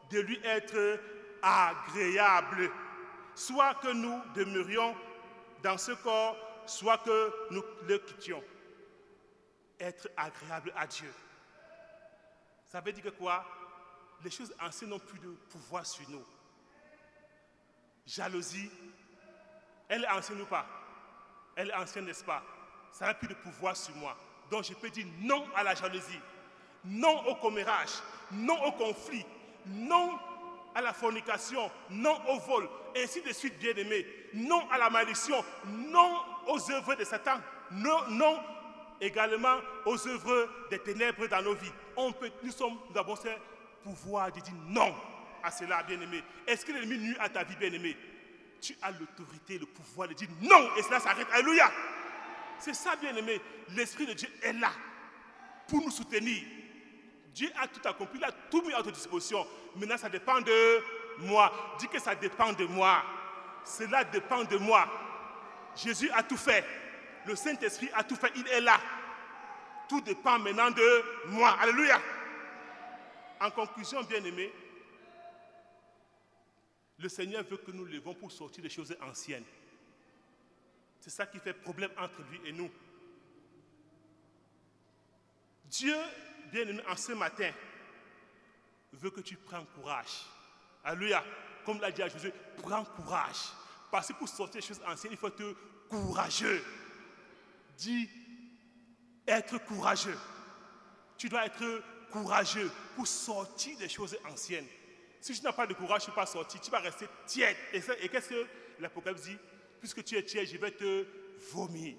de 0.09 0.19
lui 0.19 0.39
être 0.43 0.99
agréable, 1.41 2.69
soit 3.35 3.75
que 3.75 3.93
nous 3.93 4.21
demeurions 4.35 4.95
dans 5.63 5.77
ce 5.77 5.91
corps, 5.91 6.35
soit 6.65 6.97
que 6.99 7.53
nous 7.53 7.63
le 7.87 7.97
quittions. 7.99 8.43
Être 9.79 10.09
agréable 10.17 10.73
à 10.75 10.85
Dieu. 10.87 11.11
Ça 12.65 12.81
veut 12.81 12.91
dire 12.91 13.03
que 13.03 13.09
quoi? 13.09 13.45
Les 14.23 14.31
choses 14.31 14.53
anciennes 14.59 14.89
n'ont 14.89 14.99
plus 14.99 15.19
de 15.19 15.29
pouvoir 15.49 15.85
sur 15.85 16.09
nous. 16.09 16.25
Jalousie, 18.05 18.69
elle 19.87 20.03
est 20.03 20.09
ancienne 20.09 20.41
ou 20.41 20.45
pas? 20.45 20.65
Elle 21.55 21.69
est 21.69 21.75
ancienne, 21.75 22.05
n'est-ce 22.05 22.23
pas? 22.23 22.43
Ça 22.91 23.05
n'a 23.05 23.13
plus 23.13 23.27
de 23.27 23.33
pouvoir 23.35 23.75
sur 23.75 23.95
moi. 23.95 24.15
Donc 24.49 24.63
je 24.63 24.73
peux 24.73 24.89
dire 24.89 25.05
non 25.21 25.45
à 25.55 25.63
la 25.63 25.75
jalousie, 25.75 26.19
non 26.85 27.27
au 27.27 27.35
commérage, 27.35 27.91
non 28.31 28.63
au 28.65 28.71
conflit, 28.71 29.25
non 29.67 30.17
à 30.73 30.81
la 30.81 30.93
fornication, 30.93 31.69
non 31.89 32.19
au 32.27 32.39
vol, 32.39 32.69
ainsi 32.95 33.21
de 33.21 33.31
suite, 33.33 33.57
bien 33.59 33.73
aimé, 33.75 34.05
non 34.33 34.67
à 34.71 34.77
la 34.77 34.89
malédiction, 34.89 35.43
non 35.65 36.21
aux 36.47 36.71
œuvres 36.71 36.95
de 36.95 37.03
Satan, 37.03 37.39
non, 37.71 38.09
non 38.09 38.39
également 39.01 39.57
aux 39.85 40.07
œuvres 40.07 40.49
des 40.69 40.79
ténèbres 40.79 41.27
dans 41.27 41.41
nos 41.41 41.55
vies. 41.55 41.71
On 41.95 42.11
peut, 42.11 42.31
nous, 42.43 42.51
sommes, 42.51 42.77
nous 42.89 42.97
avons 42.97 43.15
ce 43.15 43.29
pouvoir 43.83 44.31
de 44.31 44.39
dire 44.39 44.53
non 44.67 44.93
à 45.43 45.51
cela, 45.51 45.83
bien-aimé. 45.83 46.23
Est-ce 46.45 46.65
que 46.65 46.71
l'ennemi 46.71 46.97
nuit 46.97 47.15
à 47.19 47.29
ta 47.29 47.43
vie, 47.43 47.55
bien-aimé? 47.55 47.95
Tu 48.61 48.75
as 48.81 48.91
l'autorité, 48.91 49.57
le 49.57 49.65
pouvoir 49.65 50.07
de 50.09 50.13
dire 50.13 50.27
non, 50.41 50.69
et 50.77 50.83
cela 50.83 50.99
s'arrête. 50.99 51.27
Alléluia. 51.31 51.71
C'est 52.59 52.73
ça, 52.73 52.95
bien-aimé. 52.95 53.41
L'Esprit 53.75 54.05
de 54.05 54.13
Dieu 54.13 54.29
est 54.41 54.53
là 54.53 54.71
pour 55.67 55.81
nous 55.81 55.91
soutenir. 55.91 56.43
Dieu 57.33 57.49
a 57.61 57.67
tout 57.67 57.87
accompli, 57.87 58.19
il 58.19 58.23
a 58.23 58.31
tout 58.31 58.61
mis 58.61 58.73
à 58.73 58.77
notre 58.77 58.91
disposition. 58.91 59.45
Maintenant, 59.75 59.97
ça 59.97 60.09
dépend 60.09 60.41
de 60.41 60.83
moi. 61.19 61.75
Dis 61.79 61.87
que 61.87 61.99
ça 61.99 62.15
dépend 62.15 62.53
de 62.53 62.65
moi. 62.65 63.03
Cela 63.63 64.03
dépend 64.03 64.43
de 64.43 64.57
moi. 64.57 64.87
Jésus 65.75 66.09
a 66.11 66.23
tout 66.23 66.37
fait. 66.37 66.65
Le 67.25 67.35
Saint-Esprit 67.35 67.89
a 67.93 68.03
tout 68.03 68.15
fait, 68.15 68.31
il 68.35 68.47
est 68.47 68.61
là. 68.61 68.79
Tout 69.87 70.01
dépend 70.01 70.39
maintenant 70.39 70.71
de 70.71 71.03
moi. 71.27 71.55
Alléluia. 71.59 71.99
En 73.39 73.51
conclusion, 73.51 74.03
bien 74.03 74.23
aimé, 74.23 74.51
le 76.97 77.07
Seigneur 77.07 77.43
veut 77.43 77.57
que 77.57 77.71
nous 77.71 77.85
levons 77.85 78.13
pour 78.13 78.31
sortir 78.31 78.61
des 78.61 78.69
choses 78.69 78.95
anciennes. 79.01 79.45
C'est 80.99 81.09
ça 81.09 81.25
qui 81.25 81.39
fait 81.39 81.53
problème 81.53 81.91
entre 81.97 82.21
lui 82.29 82.41
et 82.45 82.51
nous. 82.51 82.69
Dieu, 85.65 85.95
bien 86.51 86.67
aimé, 86.67 86.81
en 86.87 86.95
ce 86.95 87.13
matin, 87.13 87.51
veut 88.93 89.11
que 89.11 89.21
tu 89.21 89.35
prennes 89.37 89.65
courage. 89.75 90.25
Alléluia. 90.83 91.23
Comme 91.65 91.79
l'a 91.79 91.91
dit 91.91 92.01
à 92.01 92.07
Jésus, 92.07 92.31
prends 92.57 92.83
courage. 92.83 93.53
Parce 93.91 94.07
que 94.07 94.13
pour 94.13 94.27
sortir 94.27 94.61
des 94.61 94.67
choses 94.67 94.81
anciennes, 94.85 95.13
il 95.13 95.17
faut 95.17 95.27
être 95.27 95.55
courageux 95.89 96.63
dit 97.79 98.09
être 99.27 99.57
courageux. 99.65 100.17
Tu 101.17 101.29
dois 101.29 101.45
être 101.45 101.81
courageux 102.11 102.71
pour 102.95 103.07
sortir 103.07 103.77
des 103.77 103.89
choses 103.89 104.17
anciennes. 104.29 104.67
Si 105.21 105.37
tu 105.37 105.43
n'as 105.43 105.53
pas 105.53 105.67
de 105.67 105.73
courage, 105.73 106.03
tu 106.03 106.09
ne 106.09 106.15
peux 106.15 106.21
pas 106.21 106.25
sortir, 106.25 106.61
tu 106.61 106.71
vas 106.71 106.79
rester 106.79 107.07
tiède. 107.25 107.57
Et, 107.73 107.81
qu'est-ce 108.09 108.29
que 108.29 108.47
l'Apocalypse 108.79 109.23
dit? 109.23 109.37
Puisque 109.79 110.03
tu 110.03 110.17
es 110.17 110.23
tiède, 110.23 110.47
je 110.47 110.57
vais 110.57 110.71
te 110.71 111.05
vomir. 111.53 111.95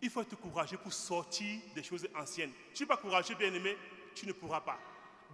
Il 0.00 0.10
faut 0.10 0.22
être 0.22 0.36
courageux 0.36 0.78
pour 0.78 0.92
sortir 0.92 1.58
des 1.74 1.82
choses 1.82 2.06
anciennes. 2.14 2.52
Tu 2.74 2.82
n'es 2.82 2.86
pas 2.86 2.96
courageux, 2.96 3.34
bien-aimé, 3.34 3.76
tu 4.14 4.26
ne 4.26 4.32
pourras 4.32 4.60
pas. 4.60 4.78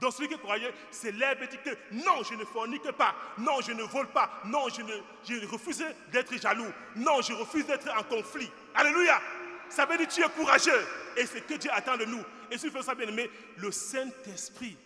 Donc 0.01 0.13
celui 0.13 0.29
qui 0.29 0.35
est 0.35 0.39
courageux 0.39 0.73
l'herbe 1.13 1.43
et 1.43 1.47
dit 1.47 1.59
que 1.59 1.71
non, 1.93 2.23
je 2.29 2.35
ne 2.35 2.45
fornique 2.45 2.91
pas, 2.93 3.15
non, 3.39 3.61
je 3.61 3.73
ne 3.73 3.83
vole 3.83 4.09
pas, 4.09 4.41
non, 4.47 4.69
je, 4.69 5.47
refuse 5.47 5.85
d'être 6.11 6.37
jaloux, 6.41 6.73
non, 6.97 7.21
je 7.21 7.33
refuse 7.33 7.67
d'être 7.67 7.89
en 7.97 8.03
conflit. 8.03 8.51
Alléluia. 8.75 9.21
Ça 9.69 9.87
veut 9.87 9.97
dire 9.97 10.09
que 10.09 10.13
tu 10.13 10.23
es 10.23 10.29
courageux. 10.29 10.87
Et 11.17 11.27
c'est 11.27 11.47
que 11.47 11.55
Dieu 11.55 11.71
attend 11.73 11.97
de 11.97 12.05
nous. 12.05 12.23
Et 12.51 12.59
si 12.59 12.67
tu 12.67 12.73
fais 12.73 12.83
ça, 12.83 12.95
bien 12.95 13.09
aimé, 13.09 13.31
le 13.57 13.71
Saint-Esprit 13.71 14.77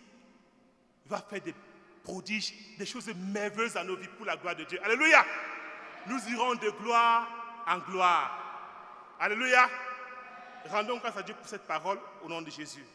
va 1.07 1.19
faire 1.21 1.41
des 1.41 1.55
prodiges, 2.03 2.53
des 2.77 2.85
choses 2.85 3.07
merveilleuses 3.15 3.75
à 3.75 3.83
nos 3.83 3.95
vies 3.95 4.07
pour 4.15 4.25
la 4.25 4.37
gloire 4.37 4.55
de 4.55 4.63
Dieu. 4.63 4.79
Alléluia. 4.83 5.25
Nous 6.05 6.19
irons 6.29 6.55
de 6.55 6.69
gloire 6.81 7.27
en 7.67 7.79
gloire. 7.79 8.47
Alléluia. 9.19 9.69
Rendons 10.69 10.97
grâce 10.97 11.17
à 11.17 11.23
Dieu 11.23 11.33
pour 11.35 11.47
cette 11.47 11.65
parole 11.65 11.99
au 12.23 12.29
nom 12.29 12.41
de 12.41 12.49
Jésus. 12.49 12.85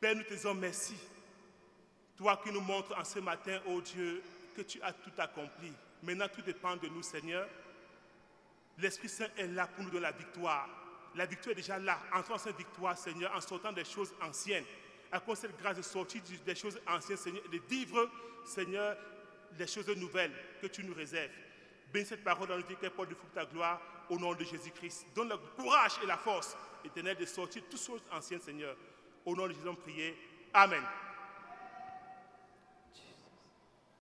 Père, 0.00 0.14
nous 0.14 0.22
te 0.22 0.34
disons 0.34 0.54
merci. 0.54 0.96
Toi 2.16 2.40
qui 2.42 2.52
nous 2.52 2.60
montres 2.60 2.96
en 2.98 3.04
ce 3.04 3.18
matin, 3.18 3.60
oh 3.66 3.80
Dieu, 3.80 4.22
que 4.56 4.62
tu 4.62 4.80
as 4.82 4.92
tout 4.92 5.12
accompli. 5.18 5.72
Maintenant, 6.02 6.28
tout 6.28 6.42
dépend 6.42 6.76
de 6.76 6.88
nous, 6.88 7.02
Seigneur. 7.02 7.48
L'Esprit 8.78 9.08
Saint 9.08 9.28
est 9.36 9.46
là 9.48 9.66
pour 9.66 9.84
nous 9.84 9.90
donner 9.90 10.02
la 10.02 10.12
victoire. 10.12 10.68
La 11.14 11.26
victoire 11.26 11.52
est 11.52 11.56
déjà 11.56 11.78
là. 11.78 11.98
Entrons 12.12 12.34
dans 12.34 12.38
cette 12.38 12.56
victoire, 12.56 12.96
Seigneur, 12.96 13.34
en 13.34 13.40
sortant 13.40 13.72
des 13.72 13.84
choses 13.84 14.14
anciennes. 14.22 14.64
À 15.10 15.20
cause 15.20 15.38
cette 15.38 15.58
grâce 15.58 15.76
de 15.76 15.82
sortir 15.82 16.22
des 16.44 16.54
choses 16.54 16.80
anciennes, 16.86 17.16
Seigneur, 17.16 17.42
et 17.46 17.58
de 17.58 17.62
vivre, 17.68 18.08
Seigneur, 18.44 18.96
les 19.58 19.66
choses 19.66 19.88
nouvelles 19.88 20.32
que 20.60 20.66
tu 20.66 20.84
nous 20.84 20.94
réserves. 20.94 21.30
Bénis 21.92 22.06
cette 22.06 22.24
parole 22.24 22.48
dans 22.48 22.56
notre 22.56 22.68
vie, 22.68 22.76
qu'elle 22.76 22.90
porte 22.90 23.10
de 23.10 23.16
ta 23.34 23.44
gloire, 23.44 23.80
au 24.10 24.18
nom 24.18 24.34
de 24.34 24.44
Jésus-Christ. 24.44 25.06
Donne 25.14 25.30
le 25.30 25.36
courage 25.56 25.92
et 26.02 26.06
la 26.06 26.16
force 26.16 26.56
éternelle 26.84 27.16
de 27.16 27.26
sortir 27.26 27.62
toutes 27.70 27.80
choses 27.80 28.02
anciennes, 28.12 28.40
Seigneur. 28.40 28.76
Au 29.24 29.34
nom 29.34 29.46
de 29.46 29.52
Jésus, 29.52 29.68
on 29.68 29.74
prie. 29.74 30.14
Amen. 30.52 30.82